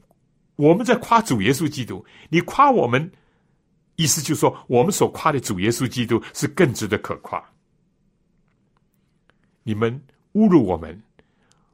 [0.55, 3.11] 我们在夸主耶稣基督，你夸我们，
[3.95, 7.43] 意思就是说，我们所夸的主耶稣基督是更值得可夸。
[9.63, 9.99] 你们
[10.33, 11.01] 侮辱我们、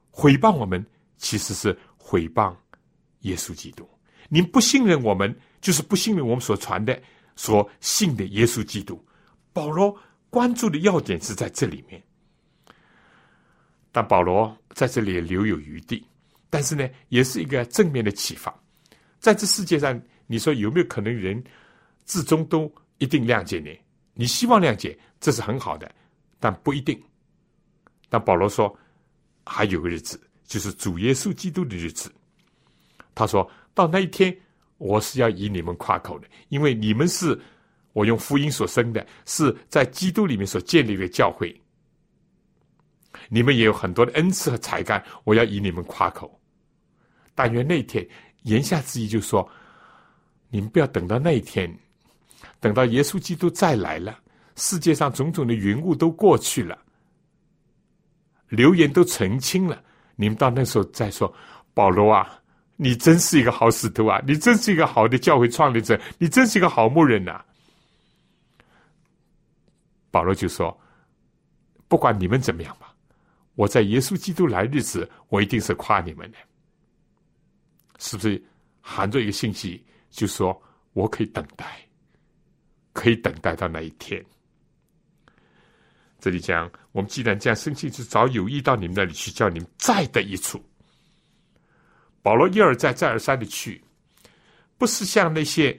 [0.09, 0.85] 毁谤我们，
[1.17, 2.55] 其实是毁谤
[3.21, 3.85] 耶稣基督。
[4.29, 6.97] 您不信任我们，就是不信任我们所传的、
[7.35, 9.03] 所信的耶稣基督。
[9.51, 9.93] 保罗
[10.29, 12.01] 关注的要点是在这里面，
[13.91, 16.05] 但保罗在这里留有余地，
[16.49, 18.53] 但是呢，也是一个正面的启发。
[19.19, 21.43] 在这世界上，你说有没有可能人
[22.05, 23.77] 至终都一定谅解你？
[24.13, 25.91] 你希望谅解，这是很好的，
[26.39, 27.01] 但不一定。
[28.09, 28.77] 但保罗说，
[29.45, 32.11] 还有个日子，就是主耶稣基督的日子。
[33.15, 34.35] 他说到那一天，
[34.77, 37.39] 我是要以你们夸口的，因为你们是
[37.93, 41.53] 我用福音所生的，是在基督里面所建立的教会。
[43.27, 46.39] 你们也有很多的恩赐和才干，我要以你们夸口。
[47.35, 48.07] 但愿那天。
[48.43, 49.47] 言下之意就是说，
[50.47, 51.69] 你们不要等到那一天，
[52.61, 54.17] 等到耶稣基督再来了，
[54.55, 56.79] 世界上种种的云雾都过去了，
[58.47, 59.83] 流言都澄清了，
[60.15, 61.31] 你们到那时候再说，
[61.73, 62.39] 保罗啊，
[62.77, 67.43] 你真是一个好使徒啊，你真是一个好的教会创立者，你真是一个好牧人呐。
[70.11, 70.75] 保罗就说，
[71.87, 72.95] 不管你们怎么样吧，
[73.55, 76.37] 我在耶稣基督来日子，我一定是夸你们的。
[77.99, 78.41] 是不是
[78.81, 80.59] 含着一个信息，就说
[80.93, 81.79] 我可以等待，
[82.93, 84.23] 可以等待到那一天。
[86.19, 90.63] 这里讲，我们既然这样生气，就早有意到你们那里去，叫你们再得一处。
[92.21, 93.81] 保罗一而再、再而三的去，
[94.77, 95.77] 不是像那些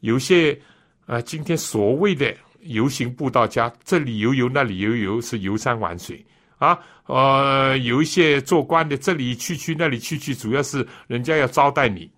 [0.00, 0.60] 有些
[1.06, 6.24] 啊，今天所谓的游行步道家，这里游游，那里游游，是游山玩水。
[6.58, 12.10] 啊，呃，有一些做官的，这里去去，那里去去，主要是人家要招待你，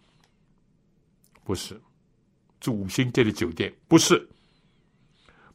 [1.44, 1.80] 不是
[2.58, 4.28] 住五星级的酒店，不是。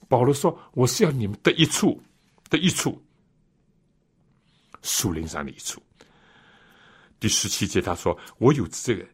[0.08, 2.02] 保罗说：“我是要你们得一处，
[2.50, 3.04] 得一处，
[4.84, 5.84] 树林上的一处。”
[7.20, 9.06] 第十七节他说：“我有这个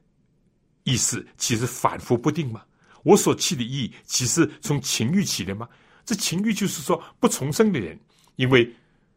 [0.84, 2.63] 意思，其实反复不定嘛。
[3.04, 5.70] 我所起的意，其实从情欲起的吗？
[6.04, 7.99] 这情欲就是说不重生的人，
[8.38, 8.68] 因为。”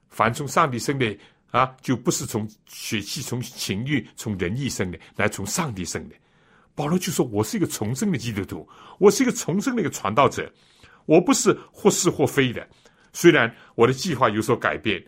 [0.08, 1.18] 凡从上帝生的
[1.50, 6.14] 啊，就不是从血气、从情欲、从人意生的，来从上帝生的。
[6.74, 8.66] 保罗就说：“我是一个重生的基督徒，
[8.98, 10.50] 我是一个重生的一个传道者，
[11.04, 12.66] 我不是或是或非的。
[13.12, 15.04] 虽然我的计划有所改变，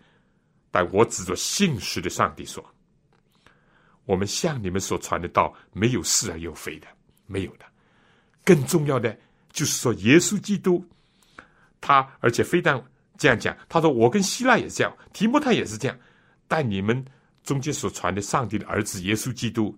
[0.71, 2.63] 但我指着信实的上帝说：
[4.05, 6.89] 我们向你们所传的道没有是而又非的，
[7.25, 7.65] 没有的。
[8.49, 9.15] 更重要的
[9.53, 10.83] 就是说，耶稣基督，
[11.83, 12.83] 他而且非但。”
[13.19, 15.99] 这样讲，他说：“我跟希腊也是这样，提摩太也是这样，
[16.47, 17.05] 但你们
[17.43, 19.77] 中间所传的上帝的儿子耶稣基督，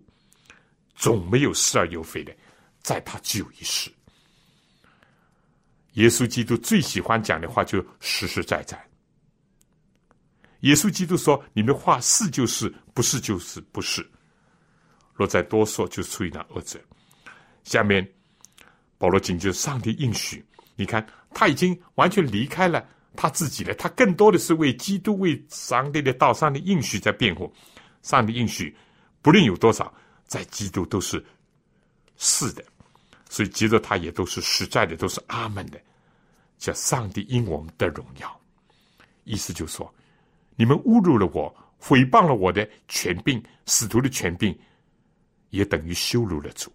[0.94, 2.36] 总没有是而又非的，
[2.82, 3.90] 在他只有一世。
[5.92, 8.78] 耶稣基督最喜欢讲的话就实实在在。
[10.60, 14.06] 耶稣基督说：‘你们话是就是，不是就是不是。’
[15.16, 16.78] 若再多说，就出于那恶者。
[17.64, 18.06] 下面
[19.00, 20.44] 保罗紧接着上帝应许，
[20.76, 22.86] 你看他已经完全离开了。”
[23.16, 23.74] 他自己了？
[23.74, 27.52] 他更多的是为基督、为上帝的道、上帝应许在辩护。
[28.02, 28.74] 上帝应许，
[29.20, 29.92] 不论有多少，
[30.28, 31.22] 在基督都是
[32.16, 32.64] 是的，
[33.28, 35.80] 所以接着他也都是实在的，都是阿门的。
[36.56, 38.40] 叫上帝因我们的荣耀，
[39.24, 39.92] 意思就是说，
[40.54, 44.56] 你们侮辱了我，诽谤了我的权柄，使徒的权柄，
[45.50, 46.72] 也等于羞辱了主。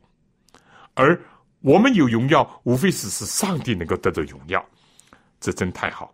[0.95, 1.17] 而
[1.65, 4.63] 我们有荣耀，无非是是上帝能够得到荣耀，
[5.39, 6.13] 这真太好。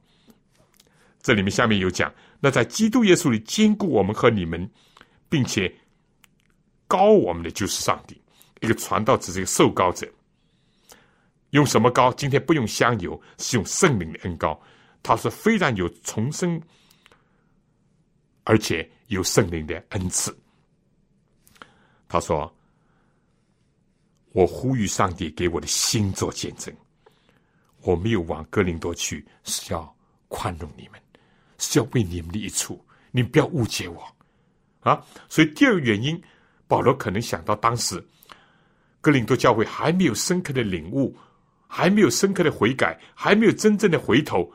[1.22, 4.72] 这里面下面有讲，那在基督耶稣里兼顾我们和你们，
[5.28, 5.70] 并且
[6.88, 8.20] 高我们的就是上帝。
[8.62, 10.10] 一个传道只是一个受高者，
[11.50, 12.14] 用什么高？
[12.14, 14.58] 今天不用香油，是用圣灵的恩高。
[15.04, 16.62] 他说非常有重生，
[18.46, 20.34] 而且有圣灵的恩赐。
[22.08, 22.56] 他说
[24.34, 26.74] ：“我呼吁上帝给我的心做见证，
[27.82, 29.96] 我没有往哥林多去，是要
[30.28, 31.02] 宽容你们，
[31.58, 32.84] 是要为你们的一处。
[33.12, 34.02] 你不要误解我
[34.80, 35.04] 啊！
[35.28, 36.22] 所以第二个原因，
[36.66, 38.02] 保罗可能想到当时。”
[39.02, 41.14] 格林多教会还没有深刻的领悟，
[41.68, 44.50] 还没有深刻的悔改，还没有真正的回头。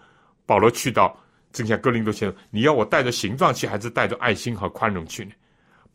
[0.46, 1.18] 保罗去到，
[1.52, 5.32] 正像格林多先生，你要我带着形状去，还是带着爱心和宽容去呢？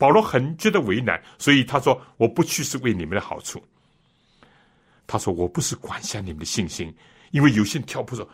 [0.01, 3.63] 保罗很觉得为难，所以他说：“我不去是为你们的好处。”
[5.05, 6.91] 他说：“我不是管辖你们的信心，
[7.29, 8.27] 因为有些人挑拨说，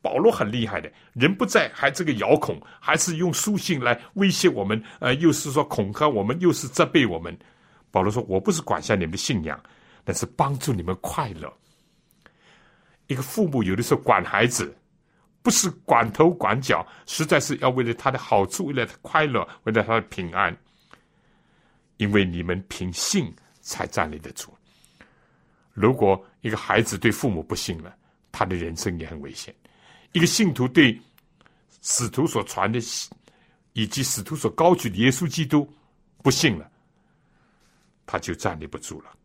[0.00, 7.38] 保罗很厉害的，人不在还这个遥控，还是用书信来威胁我们，呃，又是说恐吓我们，又是责备我们。”
[7.92, 9.62] 保罗说：“我不是管辖你们的信仰，
[10.02, 11.48] 但是帮助你们快乐。
[13.06, 14.76] 一个父母有的时候管孩子，
[15.40, 20.52] 不是管头管脚，实在是要为了他的好处，为了他快乐，为了他的平安。
[22.02, 24.52] 因为你们凭信才站立得住。
[25.72, 27.96] 如果一个孩子对父母不信了，
[28.32, 29.54] 他的人生也很危险。
[30.10, 31.00] 一个信徒对
[31.80, 32.80] 使徒所传的，
[33.72, 35.72] 以及使徒所高举的耶稣基督
[36.24, 36.68] 不信了。”
[38.04, 39.16] 他就站立不住了，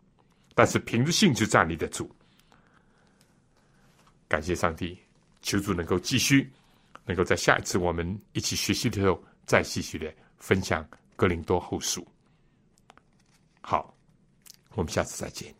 [0.53, 2.07] 但是凭着信就站立得住。
[4.28, 4.95] 感谢上帝，
[5.41, 6.47] 求主能够继续，
[7.05, 10.84] 能够在下一次我们一起学习的时候，再继续的分享
[11.15, 12.01] 《格林多后书》。
[13.70, 13.93] 好，
[14.76, 15.53] 我们下次再见。